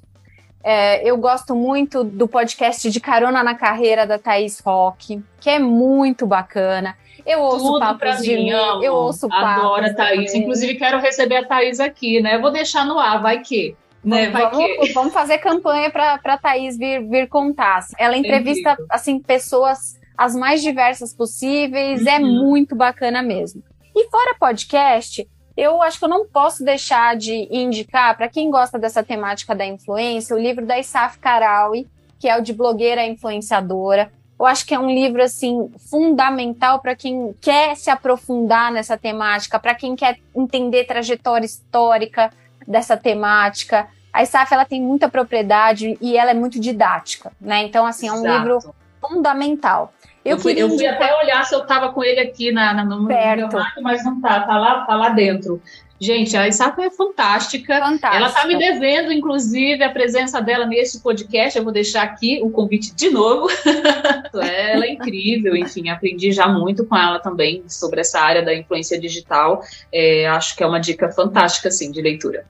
É, 0.64 1.08
eu 1.08 1.18
gosto 1.18 1.54
muito 1.54 2.04
do 2.04 2.28
podcast 2.28 2.90
de 2.90 3.00
Carona 3.00 3.44
na 3.44 3.54
Carreira 3.54 4.08
da 4.08 4.18
Thaís 4.18 4.60
Rock, 4.60 5.22
que 5.40 5.50
é 5.50 5.60
muito 5.60 6.26
bacana. 6.26 6.96
Eu 7.26 7.42
ouço 7.42 7.66
Tudo 7.66 7.80
papos 7.80 8.22
de 8.22 8.36
mim, 8.36 8.50
eu 8.50 8.94
ouço 8.94 9.28
papos. 9.28 9.64
Adoro 9.64 9.86
a 9.86 9.94
Thaís. 9.94 10.34
Inclusive, 10.34 10.76
quero 10.76 10.98
receber 10.98 11.38
a 11.38 11.46
Thaís 11.46 11.82
aqui, 11.82 12.22
né? 12.22 12.36
Eu 12.36 12.42
vou 12.42 12.52
deixar 12.52 12.86
no 12.86 12.98
ar, 12.98 13.22
vai 13.22 13.40
que. 13.40 13.76
Né? 14.04 14.30
Vamos, 14.30 14.94
vamos 14.94 15.14
fazer 15.14 15.40
campanha 15.40 15.90
para 15.90 16.20
a 16.24 16.38
Thaís 16.38 16.78
vir, 16.78 17.08
vir 17.08 17.28
contar. 17.28 17.86
Ela 17.98 18.18
entrevista 18.18 18.78
assim 18.90 19.20
pessoas 19.20 19.98
as 20.18 20.36
mais 20.36 20.62
diversas 20.62 21.14
possíveis, 21.14 22.06
é 22.06 22.18
uhum. 22.18 22.18
é 22.18 22.20
muito 22.20 22.76
bacana 22.76 23.22
mesmo. 23.22 23.62
E 23.96 24.10
fora 24.10 24.36
podcast, 24.40 25.28
eu 25.56 25.82
acho 25.82 26.00
que 26.00 26.06
eu 26.06 26.10
não 26.10 26.28
posso 26.28 26.64
deixar 26.64 27.16
de 27.16 27.48
indicar, 27.52 28.18
para 28.18 28.28
quem 28.28 28.50
gosta 28.50 28.80
dessa 28.80 29.04
temática 29.04 29.56
da 29.56 29.66
influência, 29.66 30.36
o 30.36 30.40
livro 30.40 30.66
da 30.66 30.80
Isaf 30.80 31.20
Karawi, 31.20 31.88
que 32.20 32.28
é 32.28 32.38
o 32.38 32.42
de 32.42 32.54
blogueira 32.54 33.06
influenciadora. 33.06 34.12
Eu 34.40 34.46
acho 34.46 34.66
que 34.66 34.74
é 34.74 34.80
um 34.80 34.90
livro 34.90 35.22
assim 35.22 35.72
fundamental 35.90 36.80
para 36.80 36.96
quem 36.96 37.34
quer 37.42 37.76
se 37.76 37.90
aprofundar 37.90 38.72
nessa 38.72 38.98
temática, 38.98 39.60
para 39.60 39.74
quem 39.74 39.96
quer 39.96 40.20
entender 40.36 40.86
trajetória 40.86 41.46
histórica 41.46 42.32
dessa 42.68 42.98
temática. 42.98 43.88
A 44.12 44.24
Isaf 44.24 44.54
ela 44.54 44.66
tem 44.66 44.82
muita 44.82 45.08
propriedade 45.08 45.98
e 46.02 46.18
ela 46.18 46.32
é 46.32 46.34
muito 46.34 46.60
didática, 46.60 47.32
né? 47.40 47.64
Então 47.64 47.86
assim 47.86 48.08
é 48.08 48.12
um 48.12 48.26
Exato. 48.26 48.38
livro 48.38 48.76
fundamental. 49.00 49.94
Eu, 50.26 50.36
eu, 50.36 50.40
fui, 50.40 50.54
eu 50.54 50.70
fui 50.70 50.86
até 50.86 51.16
olhar 51.16 51.46
se 51.46 51.56
eu 51.56 51.62
estava 51.62 51.94
com 51.94 52.04
ele 52.04 52.20
aqui 52.20 52.52
na, 52.52 52.74
na, 52.74 52.84
no 52.84 53.08
Perto. 53.08 53.38
meu 53.38 53.64
rato, 53.64 53.82
mas 53.82 54.04
não 54.04 54.20
tá, 54.20 54.42
tá 54.42 54.58
lá, 54.58 54.82
tá 54.86 54.96
lá 54.96 55.10
dentro. 55.10 55.62
Gente, 56.00 56.38
a 56.38 56.48
Isata 56.48 56.84
é 56.84 56.92
fantástica. 56.92 57.80
fantástica. 57.80 58.16
Ela 58.16 58.28
está 58.28 58.46
me 58.46 58.56
devendo, 58.56 59.12
inclusive, 59.12 59.84
a 59.84 59.90
presença 59.90 60.40
dela 60.40 60.66
nesse 60.66 61.02
podcast. 61.02 61.58
Eu 61.58 61.64
vou 61.64 61.74
deixar 61.74 62.04
aqui 62.04 62.40
o 62.44 62.52
convite 62.52 62.94
de 62.94 63.10
novo. 63.10 63.48
ela 64.36 64.86
é 64.86 64.92
incrível, 64.92 65.56
enfim, 65.56 65.90
aprendi 65.90 66.32
já 66.32 66.48
muito 66.48 66.86
com 66.86 66.96
ela 66.96 67.20
também 67.20 67.64
sobre 67.68 68.02
essa 68.02 68.20
área 68.20 68.44
da 68.44 68.54
influência 68.54 69.00
digital. 69.00 69.64
É, 69.92 70.28
acho 70.28 70.56
que 70.56 70.64
é 70.64 70.68
uma 70.68 70.80
dica 70.80 71.10
fantástica, 71.10 71.70
assim, 71.70 71.92
de 71.92 72.02
leitura. 72.02 72.46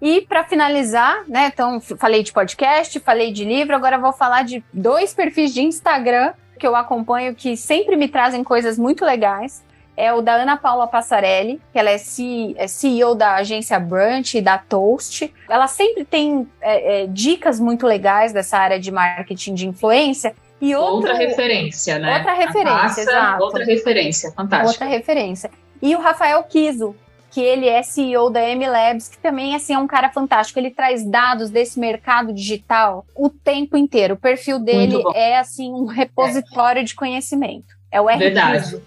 E 0.00 0.20
para 0.22 0.44
finalizar, 0.44 1.24
né? 1.28 1.50
Então, 1.52 1.80
falei 1.80 2.22
de 2.22 2.32
podcast, 2.32 2.98
falei 3.00 3.32
de 3.32 3.44
livro, 3.44 3.74
agora 3.74 3.98
vou 3.98 4.12
falar 4.12 4.42
de 4.42 4.62
dois 4.72 5.14
perfis 5.14 5.52
de 5.52 5.62
Instagram 5.62 6.32
que 6.58 6.66
eu 6.66 6.74
acompanho 6.74 7.34
que 7.34 7.56
sempre 7.56 7.96
me 7.96 8.08
trazem 8.08 8.42
coisas 8.42 8.78
muito 8.78 9.04
legais 9.04 9.62
é 9.96 10.12
o 10.12 10.20
da 10.20 10.34
Ana 10.34 10.56
Paula 10.56 10.86
Passarelli, 10.86 11.60
que 11.72 11.78
ela 11.78 11.90
é, 11.90 11.96
CEO 11.98 13.12
é 13.12 13.16
da 13.16 13.36
agência 13.36 13.80
Brunch 13.80 14.36
e 14.36 14.42
da 14.42 14.58
Toast. 14.58 15.32
Ela 15.48 15.66
sempre 15.66 16.04
tem 16.04 16.46
é, 16.60 17.04
é, 17.04 17.06
dicas 17.06 17.58
muito 17.58 17.86
legais 17.86 18.32
dessa 18.32 18.58
área 18.58 18.78
de 18.78 18.90
marketing 18.92 19.54
de 19.54 19.66
influência. 19.66 20.34
E 20.60 20.74
outro, 20.74 20.96
outra 20.96 21.14
referência, 21.14 21.98
né? 21.98 22.18
Outra 22.18 22.34
referência, 22.34 23.00
exato. 23.00 23.42
Outra 23.42 23.64
referência, 23.64 24.32
fantástica. 24.32 24.84
Outra 24.84 24.86
referência. 24.86 25.50
E 25.80 25.94
o 25.94 26.00
Rafael 26.00 26.42
Kiso, 26.44 26.94
que 27.36 27.42
ele 27.42 27.68
é 27.68 27.82
CEO 27.82 28.30
da 28.30 28.42
M 28.48 28.66
Labs, 28.66 29.08
que 29.08 29.18
também 29.18 29.54
assim, 29.54 29.74
é 29.74 29.78
um 29.78 29.86
cara 29.86 30.08
fantástico. 30.08 30.58
Ele 30.58 30.70
traz 30.70 31.04
dados 31.04 31.50
desse 31.50 31.78
mercado 31.78 32.32
digital 32.32 33.04
o 33.14 33.28
tempo 33.28 33.76
inteiro. 33.76 34.14
O 34.14 34.16
perfil 34.16 34.58
dele 34.58 35.02
é 35.14 35.36
assim 35.38 35.70
um 35.70 35.84
repositório 35.84 36.80
é. 36.80 36.82
de 36.82 36.94
conhecimento. 36.94 37.76
É 37.92 38.00
o 38.00 38.08
R. 38.08 38.18
Verdade. 38.18 38.80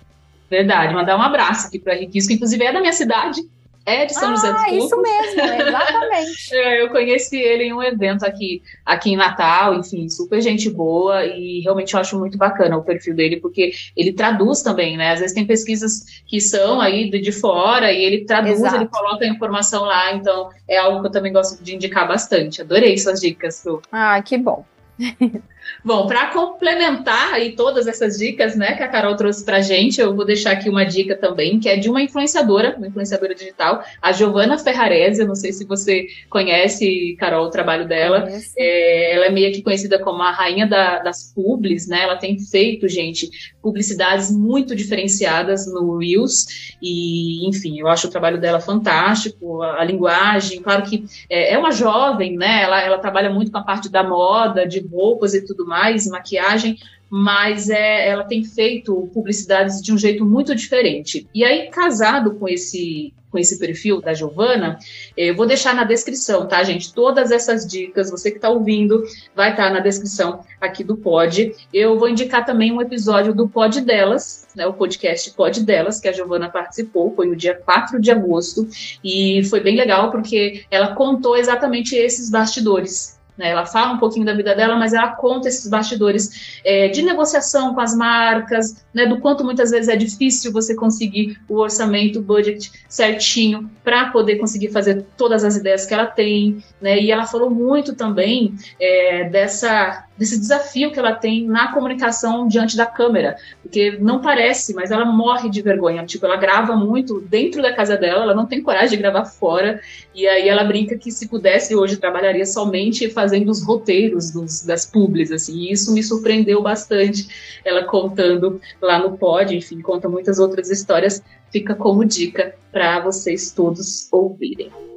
Verdade. 0.50 0.96
Mandar 0.96 1.16
um 1.16 1.22
abraço 1.22 1.68
aqui 1.68 1.78
para 1.78 1.94
Riquisco, 1.94 2.30
que 2.30 2.34
inclusive 2.38 2.64
é 2.64 2.74
da 2.74 2.80
minha 2.80 2.92
cidade 2.92 3.40
é 3.89 4.06
de 4.06 4.13
São 4.13 4.32
ah, 4.32 4.36
José 4.36 4.52
dos 4.52 4.63
Campos. 4.63 4.86
isso 4.86 5.02
mesmo, 5.02 5.41
exatamente. 5.67 6.56
É, 6.56 6.82
eu 6.82 6.89
conheci 6.89 7.38
ele 7.38 7.65
em 7.65 7.73
um 7.73 7.82
evento 7.82 8.23
aqui, 8.23 8.62
aqui 8.86 9.12
em 9.12 9.15
Natal, 9.15 9.73
enfim, 9.75 10.08
super 10.10 10.41
gente 10.41 10.69
boa 10.69 11.25
e 11.25 11.62
realmente 11.62 11.93
eu 11.93 11.99
acho 11.99 12.17
muito 12.17 12.38
bacana 12.38 12.78
o 12.78 12.84
perfil 12.84 13.15
dele, 13.15 13.38
porque 13.38 13.71
ele 13.95 14.13
traduz 14.13 14.62
também, 14.62 14.97
né? 14.97 15.12
Às 15.12 15.19
vezes 15.19 15.36
tem 15.36 15.45
pesquisas 15.45 16.21
que 16.25 16.39
são 16.39 16.80
aí 16.80 17.10
de, 17.10 17.19
de 17.19 17.32
fora 17.32 17.91
e 17.91 18.04
ele 18.04 18.25
traduz, 18.25 18.60
Exato. 18.60 18.75
ele 18.75 18.88
coloca 18.88 19.25
a 19.25 19.28
informação 19.28 19.84
lá, 19.84 20.13
então 20.13 20.49
é 20.67 20.78
algo 20.78 21.02
que 21.02 21.08
eu 21.08 21.12
também 21.12 21.34
gosto 21.34 21.62
de 21.63 21.75
indicar 21.75 22.08
bastante. 22.08 22.62
Adorei 22.62 22.97
suas 22.97 23.19
dicas, 23.19 23.63
Lu. 23.65 23.82
Ah, 23.91 24.21
que 24.21 24.38
bom. 24.38 24.65
Bom, 25.84 26.08
para 26.08 26.28
complementar 26.28 27.34
aí 27.34 27.54
todas 27.54 27.88
essas 27.88 28.18
dicas, 28.18 28.56
né, 28.56 28.76
que 28.76 28.84
a 28.84 28.88
Carol 28.88 29.15
trouxe 29.15 29.46
para 29.46 29.62
gente, 29.62 30.02
eu 30.02 30.13
vou 30.13 30.26
deixar 30.26 30.52
aqui 30.52 30.70
uma 30.70 30.84
dica 30.84 31.15
também, 31.15 31.60
que 31.60 31.70
é 31.70 31.78
de 31.78 31.89
uma 31.89 32.02
influenciadora, 32.02 32.76
uma 32.78 32.88
influenciadora 32.88 33.34
digital, 33.34 33.82
a 34.02 34.12
Giovanna 34.12 34.58
Ferrarese. 34.58 35.22
Eu 35.22 35.28
não 35.28 35.36
sei 35.36 35.54
se 35.54 35.65
você 35.65 36.08
conhece, 36.30 37.15
Carol, 37.18 37.46
o 37.46 37.50
trabalho 37.50 37.88
dela. 37.88 38.28
É, 38.58 39.15
ela 39.15 39.26
é 39.26 39.30
meio 39.30 39.54
que 39.54 39.62
conhecida 39.62 40.00
como 40.00 40.22
a 40.22 40.32
rainha 40.32 40.68
da, 40.68 41.00
das 41.00 41.32
publis, 41.34 41.88
né? 41.88 42.04
Ela 42.04 42.18
tem 42.18 42.38
feito, 42.38 42.88
gente, 42.88 43.30
publicidades 43.62 44.32
muito 44.32 44.76
diferenciadas 44.76 45.65
no 45.65 45.98
Reels 45.98 46.76
e, 46.82 47.48
enfim, 47.48 47.80
eu 47.80 47.88
acho 47.88 48.08
o 48.08 48.12
trabalho 48.12 48.39
dela 48.39 48.60
fantástico, 48.60 49.62
a, 49.62 49.82
a 49.82 49.84
linguagem, 49.84 50.62
claro 50.62 50.84
que 50.84 51.06
é, 51.30 51.54
é, 51.54 51.58
uma 51.58 51.72
jovem, 51.72 52.36
né? 52.36 52.63
Ela, 52.63 52.82
ela 52.82 52.98
trabalha 52.98 53.30
muito 53.30 53.52
com 53.52 53.58
a 53.58 53.63
parte 53.63 53.89
da 53.89 54.04
moda, 54.04 54.68
de 54.68 54.80
roupas 54.80 55.34
e 55.34 55.46
tudo 55.46 55.65
mais, 55.69 56.08
maquiagem, 56.08 56.77
mas 57.10 57.69
é, 57.69 58.10
ela 58.10 58.23
tem 58.23 58.43
feito 58.43 59.10
publicidades 59.13 59.82
de 59.82 59.93
um 59.93 59.97
jeito 59.97 60.25
muito 60.25 60.55
diferente. 60.55 61.27
E 61.34 61.43
aí, 61.43 61.69
casado 61.69 62.36
com 62.36 62.47
esse 62.47 63.13
com 63.32 63.38
esse 63.38 63.60
perfil 63.60 64.01
da 64.01 64.13
Giovana, 64.13 64.79
eu 65.15 65.36
vou 65.36 65.45
deixar 65.45 65.75
na 65.75 65.84
descrição, 65.84 66.47
tá, 66.47 66.63
gente? 66.63 66.93
Todas 66.93 67.32
essas 67.32 67.65
dicas, 67.65 68.10
você 68.10 68.32
que 68.32 68.38
está 68.38 68.49
ouvindo, 68.49 69.03
vai 69.36 69.51
estar 69.51 69.67
tá 69.67 69.73
na 69.73 69.79
descrição 69.79 70.43
aqui 70.60 70.84
do 70.84 70.97
Pod. 70.97 71.53
Eu 71.71 71.97
vou 71.97 72.10
indicar 72.10 72.45
também 72.45 72.71
um 72.71 72.82
episódio 72.82 73.34
do 73.34 73.47
Pod 73.47 73.82
Delas, 73.82 74.47
né, 74.55 74.65
o 74.65 74.73
podcast 74.73 75.32
Pod 75.32 75.63
Delas, 75.63 75.99
que 75.99 76.08
a 76.08 76.12
Giovana 76.12 76.49
participou, 76.49 77.13
foi 77.15 77.27
no 77.27 77.36
dia 77.36 77.53
4 77.53 77.99
de 77.99 78.12
agosto, 78.12 78.67
e 79.03 79.43
foi 79.43 79.60
bem 79.60 79.75
legal 79.75 80.10
porque 80.10 80.65
ela 80.71 80.95
contou 80.95 81.38
exatamente 81.38 81.95
esses 81.95 82.29
bastidores 82.32 83.18
né? 83.39 83.52
Ela 83.52 83.65
fala 83.65 83.93
um 83.93 83.97
pouquinho 83.97 84.25
da 84.25 84.34
vida 84.34 84.54
dela, 84.54 84.75
mas 84.75 84.91
ela 84.91 85.13
conta 85.13 85.47
esses 85.47 85.67
bastidores 85.69 86.60
é, 86.65 86.89
de 86.89 87.02
negociação 87.02 87.73
com 87.73 87.80
as 87.80 87.95
marcas, 87.95 88.86
né? 88.93 89.06
do 89.06 89.19
quanto 89.19 89.45
muitas 89.45 89.71
vezes 89.71 89.88
é 89.88 89.95
difícil 89.95 90.52
você 90.52 90.75
conseguir 90.75 91.39
o 91.47 91.56
orçamento, 91.56 92.19
o 92.19 92.21
budget 92.21 92.69
certinho 92.89 93.71
para 93.82 94.10
poder 94.10 94.36
conseguir 94.36 94.67
fazer 94.71 95.06
todas 95.15 95.45
as 95.45 95.56
ideias 95.56 95.86
que 95.86 95.93
ela 95.93 96.06
tem. 96.06 96.62
Né? 96.82 96.99
E 96.99 97.12
ela 97.12 97.25
falou 97.25 97.49
muito 97.49 97.95
também 97.95 98.54
é, 98.78 99.30
dessa 99.30 100.04
desse 100.19 100.38
desafio 100.38 100.91
que 100.91 100.99
ela 100.99 101.15
tem 101.15 101.47
na 101.47 101.71
comunicação 101.71 102.45
diante 102.45 102.75
da 102.75 102.86
câmera, 102.86 103.38
porque 103.63 103.97
não 103.99 104.19
parece, 104.19 104.73
mas 104.73 104.91
ela 104.91 105.05
morre 105.05 105.49
de 105.49 105.62
vergonha. 105.62 106.05
Tipo, 106.05 106.25
ela 106.25 106.36
grava 106.36 106.75
muito 106.75 107.21
dentro 107.21 107.62
da 107.62 107.73
casa 107.73 107.95
dela, 107.95 108.23
ela 108.23 108.36
não 108.36 108.45
tem 108.45 108.62
coragem 108.62 108.89
de 108.89 108.97
gravar 108.97 109.23
fora, 109.23 109.79
e 110.13 110.27
aí 110.27 110.49
ela 110.49 110.65
brinca 110.65 110.97
que 110.97 111.10
se 111.10 111.29
pudesse 111.29 111.73
hoje 111.73 111.95
trabalharia 111.95 112.45
somente 112.45 113.10
fazendo 113.10 113.49
os 113.49 113.63
roteiros 113.63 114.29
dos, 114.29 114.65
das 114.65 114.86
publis, 114.86 115.32
assim, 115.32 115.55
e 115.55 115.71
isso 115.71 115.93
me 115.93 116.03
surpreendeu 116.03 116.62
bastante, 116.62 117.62
ela 117.63 117.86
contando 117.86 118.60
lá 118.82 118.99
no 118.99 119.17
pod, 119.17 119.55
enfim, 119.55 119.79
conta 119.82 120.10
muitas 120.10 120.38
outras 120.38 120.69
histórias, 120.69 121.23
fica 121.49 121.73
como 121.73 122.03
dica 122.03 122.53
para 122.73 122.99
vocês 122.99 123.53
todos 123.53 124.10
ouvirem. 124.12 124.88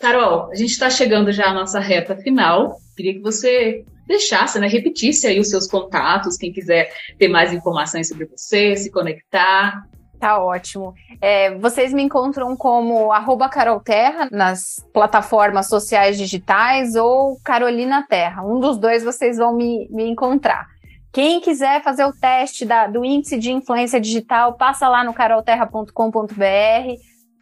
Carol, 0.00 0.50
a 0.50 0.54
gente 0.54 0.70
está 0.70 0.88
chegando 0.88 1.32
já 1.32 1.46
à 1.46 1.54
nossa 1.54 1.80
reta 1.80 2.16
final. 2.16 2.76
Queria 2.96 3.14
que 3.14 3.20
você 3.20 3.84
deixasse, 4.06 4.58
né, 4.58 4.66
repetisse 4.66 5.26
aí 5.26 5.38
os 5.38 5.50
seus 5.50 5.66
contatos, 5.66 6.36
quem 6.36 6.52
quiser 6.52 6.90
ter 7.18 7.28
mais 7.28 7.52
informações 7.52 8.08
sobre 8.08 8.24
você, 8.24 8.74
se 8.74 8.90
conectar. 8.90 9.82
Tá 10.18 10.42
ótimo. 10.42 10.94
É, 11.20 11.54
vocês 11.58 11.92
me 11.92 12.02
encontram 12.02 12.56
como 12.56 13.12
arroba 13.12 13.48
Carol 13.48 13.80
Terra 13.80 14.28
nas 14.32 14.84
plataformas 14.92 15.68
sociais 15.68 16.18
digitais 16.18 16.96
ou 16.96 17.38
Carolina 17.44 18.04
Terra. 18.08 18.42
Um 18.44 18.58
dos 18.58 18.78
dois 18.78 19.04
vocês 19.04 19.36
vão 19.36 19.54
me, 19.54 19.86
me 19.90 20.04
encontrar. 20.08 20.66
Quem 21.12 21.40
quiser 21.40 21.82
fazer 21.82 22.04
o 22.04 22.12
teste 22.12 22.64
da, 22.64 22.86
do 22.86 23.04
índice 23.04 23.38
de 23.38 23.52
influência 23.52 24.00
digital, 24.00 24.54
passa 24.54 24.88
lá 24.88 25.04
no 25.04 25.14
carolterra.com.br 25.14 25.92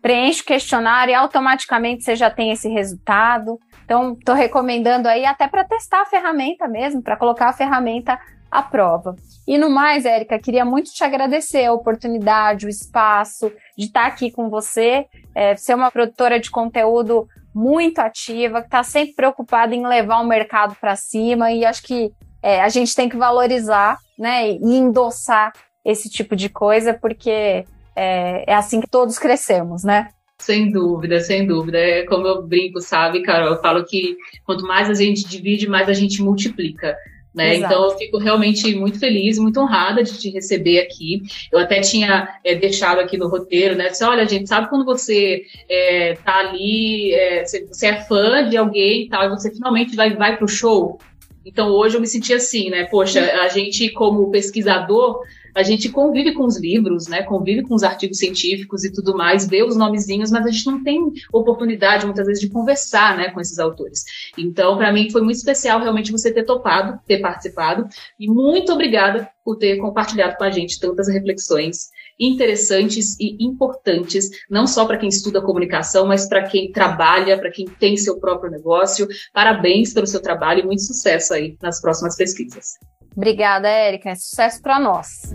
preenche 0.07 0.41
o 0.41 0.45
questionário 0.45 1.11
e 1.11 1.15
automaticamente 1.17 2.05
você 2.05 2.15
já 2.15 2.31
tem 2.31 2.53
esse 2.53 2.69
resultado. 2.69 3.59
Então, 3.85 4.13
estou 4.13 4.37
recomendando 4.37 5.09
aí 5.09 5.25
até 5.25 5.49
para 5.49 5.65
testar 5.65 6.03
a 6.03 6.07
ferramenta 6.07 6.69
mesmo, 6.69 7.03
para 7.03 7.17
colocar 7.17 7.49
a 7.49 7.53
ferramenta 7.53 8.17
à 8.49 8.63
prova. 8.63 9.17
E 9.49 9.59
no 9.59 9.69
mais, 9.69 10.05
Érica, 10.05 10.39
queria 10.39 10.65
muito 10.65 10.93
te 10.93 11.03
agradecer 11.03 11.65
a 11.65 11.73
oportunidade, 11.73 12.67
o 12.67 12.69
espaço 12.69 13.51
de 13.77 13.87
estar 13.87 14.07
aqui 14.07 14.31
com 14.31 14.49
você, 14.49 15.07
é, 15.35 15.57
ser 15.57 15.75
uma 15.75 15.91
produtora 15.91 16.39
de 16.39 16.53
conteúdo 16.53 17.27
muito 17.53 17.99
ativa, 17.99 18.61
que 18.61 18.69
está 18.69 18.85
sempre 18.85 19.17
preocupada 19.17 19.75
em 19.75 19.85
levar 19.85 20.21
o 20.21 20.27
mercado 20.27 20.77
para 20.81 20.95
cima 20.95 21.51
e 21.51 21.65
acho 21.65 21.83
que 21.83 22.13
é, 22.41 22.61
a 22.61 22.69
gente 22.69 22.95
tem 22.95 23.09
que 23.09 23.17
valorizar 23.17 23.99
né, 24.17 24.51
e 24.51 24.61
endossar 24.63 25.53
esse 25.85 26.09
tipo 26.09 26.37
de 26.37 26.49
coisa, 26.49 26.95
porque 26.95 27.65
é, 27.97 28.45
é 28.47 28.55
assim 28.55 28.81
que 28.81 28.89
todos 28.89 29.19
crescemos, 29.19 29.83
né? 29.83 30.09
Sem 30.39 30.71
dúvida, 30.71 31.19
sem 31.21 31.47
dúvida. 31.47 31.79
É 31.79 32.03
como 32.05 32.27
eu 32.27 32.43
brinco, 32.43 32.81
sabe, 32.81 33.23
Carol? 33.23 33.55
Eu 33.55 33.61
falo 33.61 33.85
que 33.85 34.17
quanto 34.45 34.67
mais 34.67 34.91
a 34.91 34.95
gente 34.95 35.27
divide, 35.27 35.69
mais 35.69 35.89
a 35.89 35.95
gente 35.95 36.23
multiplica. 36.23 36.95
Né? 37.37 37.57
Então, 37.57 37.85
eu 37.85 37.99
fico 37.99 38.17
realmente 38.17 38.75
muito 38.75 38.99
feliz, 38.99 39.39
muito 39.39 39.61
honrada 39.61 40.03
de 40.03 40.19
te 40.19 40.31
receber 40.31 40.81
aqui. 40.81 41.21
Eu 41.53 41.59
até 41.59 41.83
tinha 41.83 42.27
é, 42.43 42.55
deixado 42.55 42.99
aqui 42.99 43.19
no 43.19 43.29
roteiro, 43.29 43.77
né? 43.77 43.91
Disse, 43.91 44.05
olha, 44.05 44.27
gente, 44.27 44.49
sabe 44.49 44.71
quando 44.71 44.87
você 44.87 45.43
é, 45.69 46.15
tá 46.25 46.39
ali, 46.39 47.13
é, 47.13 47.45
você 47.45 47.87
é 47.87 48.01
fã 48.05 48.49
de 48.49 48.57
alguém 48.57 49.03
e 49.03 49.09
tal, 49.11 49.27
e 49.27 49.29
você 49.29 49.51
finalmente 49.51 49.95
vai, 49.95 50.17
vai 50.17 50.39
pro 50.39 50.49
show? 50.49 50.99
Então, 51.45 51.69
hoje 51.69 51.97
eu 51.97 52.01
me 52.01 52.07
senti 52.07 52.33
assim, 52.33 52.71
né? 52.71 52.85
Poxa, 52.85 53.21
a 53.43 53.49
gente, 53.49 53.91
como 53.91 54.31
pesquisador, 54.31 55.21
a 55.57 55.63
gente 55.63 55.89
convive 55.89 56.35
com 56.35 56.45
os 56.45 56.61
livros, 56.61 57.09
né? 57.09 57.23
Convive 57.23 57.63
com 57.63 57.75
os 57.75 57.83
artigos 57.83 58.19
científicos 58.19 58.85
e 58.85 58.93
tudo 58.93 59.17
mais, 59.17 59.49
vê 59.49 59.63
os 59.63 59.75
nomezinhos, 59.75 60.31
mas 60.31 60.45
a 60.45 60.51
gente 60.51 60.67
não 60.67 60.85
tem 60.85 61.11
oportunidade 61.33 62.05
muitas 62.05 62.27
vezes 62.27 62.43
de 62.43 62.51
conversar, 62.51 63.17
né, 63.17 63.31
com 63.31 63.41
esses 63.41 63.59
autores. 63.59 64.05
Então, 64.37 64.77
para 64.77 64.93
mim 64.93 65.11
foi 65.11 65.23
muito 65.23 65.39
especial 65.39 65.81
realmente 65.81 66.13
você 66.13 66.31
ter 66.31 66.45
topado, 66.45 67.01
ter 67.07 67.21
participado 67.21 67.89
e 68.21 68.29
muito 68.29 68.71
obrigada 68.71 69.29
por 69.43 69.57
ter 69.57 69.79
compartilhado 69.79 70.37
com 70.37 70.45
a 70.45 70.51
gente 70.51 70.79
tantas 70.79 71.09
reflexões 71.09 71.89
interessantes 72.19 73.19
e 73.19 73.37
importantes, 73.43 74.29
não 74.51 74.67
só 74.67 74.85
para 74.85 74.99
quem 74.99 75.09
estuda 75.09 75.41
comunicação, 75.41 76.07
mas 76.07 76.29
para 76.29 76.43
quem 76.43 76.71
trabalha, 76.71 77.39
para 77.39 77.51
quem 77.51 77.67
tem 77.67 77.97
seu 77.97 78.19
próprio 78.19 78.51
negócio. 78.51 79.07
Parabéns 79.33 79.95
pelo 79.95 80.07
seu 80.07 80.21
trabalho 80.21 80.61
e 80.61 80.67
muito 80.67 80.83
sucesso 80.83 81.33
aí 81.33 81.57
nas 81.63 81.81
próximas 81.81 82.17
pesquisas. 82.17 82.75
Obrigada, 83.17 83.69
Érica. 83.69 84.15
Sucesso 84.15 84.61
para 84.61 84.79
nós. 84.79 85.35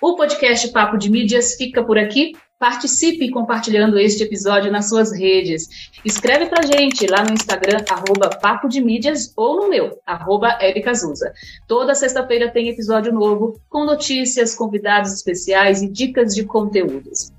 O 0.00 0.16
podcast 0.16 0.68
Papo 0.72 0.96
de 0.96 1.10
Mídias 1.10 1.54
fica 1.54 1.84
por 1.84 1.96
aqui. 1.96 2.32
Participe 2.58 3.30
compartilhando 3.30 3.98
este 3.98 4.22
episódio 4.22 4.70
nas 4.70 4.88
suas 4.88 5.12
redes. 5.12 5.68
Escreve 6.04 6.46
pra 6.46 6.62
gente 6.62 7.06
lá 7.06 7.24
no 7.24 7.32
Instagram, 7.32 7.84
arroba 7.88 8.28
Papo 8.28 8.68
de 8.68 8.82
Mídias, 8.82 9.32
ou 9.36 9.56
no 9.56 9.68
meu, 9.70 9.98
arroba 10.04 10.58
Zuza. 10.94 11.32
Toda 11.66 11.94
sexta-feira 11.94 12.50
tem 12.50 12.68
episódio 12.68 13.12
novo, 13.12 13.58
com 13.68 13.84
notícias, 13.84 14.54
convidados 14.54 15.12
especiais 15.12 15.80
e 15.80 15.88
dicas 15.88 16.34
de 16.34 16.44
conteúdos. 16.44 17.30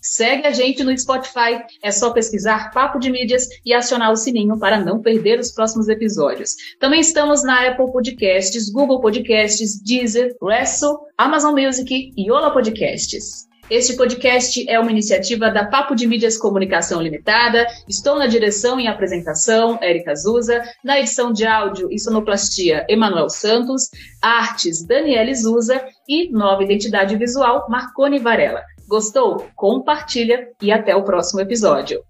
Segue 0.00 0.46
a 0.46 0.50
gente 0.50 0.82
no 0.82 0.96
Spotify, 0.96 1.62
é 1.82 1.90
só 1.90 2.10
pesquisar 2.10 2.70
Papo 2.72 2.98
de 2.98 3.10
Mídias 3.10 3.46
e 3.64 3.74
acionar 3.74 4.10
o 4.10 4.16
sininho 4.16 4.58
para 4.58 4.80
não 4.80 5.02
perder 5.02 5.38
os 5.38 5.52
próximos 5.52 5.88
episódios. 5.88 6.54
Também 6.78 7.00
estamos 7.00 7.42
na 7.42 7.68
Apple 7.68 7.92
Podcasts, 7.92 8.70
Google 8.70 9.00
Podcasts, 9.00 9.78
Deezer, 9.82 10.34
Wrestle, 10.40 10.96
Amazon 11.18 11.54
Music 11.54 12.12
e 12.16 12.30
Ola 12.30 12.50
Podcasts. 12.50 13.50
Este 13.70 13.94
podcast 13.94 14.68
é 14.68 14.80
uma 14.80 14.90
iniciativa 14.90 15.48
da 15.48 15.64
Papo 15.64 15.94
de 15.94 16.04
Mídias 16.04 16.36
Comunicação 16.36 17.00
Limitada. 17.00 17.64
Estou 17.88 18.18
na 18.18 18.26
direção 18.26 18.80
e 18.80 18.88
apresentação, 18.88 19.78
Érica 19.80 20.12
Zuza. 20.16 20.60
Na 20.82 20.98
edição 20.98 21.32
de 21.32 21.46
áudio 21.46 21.86
e 21.88 21.96
sonoplastia, 21.96 22.84
Emanuel 22.88 23.30
Santos. 23.30 23.88
Artes, 24.20 24.84
Daniele 24.84 25.32
Zuza. 25.36 25.80
E 26.08 26.28
nova 26.32 26.64
identidade 26.64 27.16
visual, 27.16 27.64
Marcone 27.70 28.18
Varela. 28.18 28.60
Gostou? 28.90 29.46
Compartilha 29.54 30.48
e 30.60 30.72
até 30.72 30.96
o 30.96 31.04
próximo 31.04 31.40
episódio. 31.40 32.02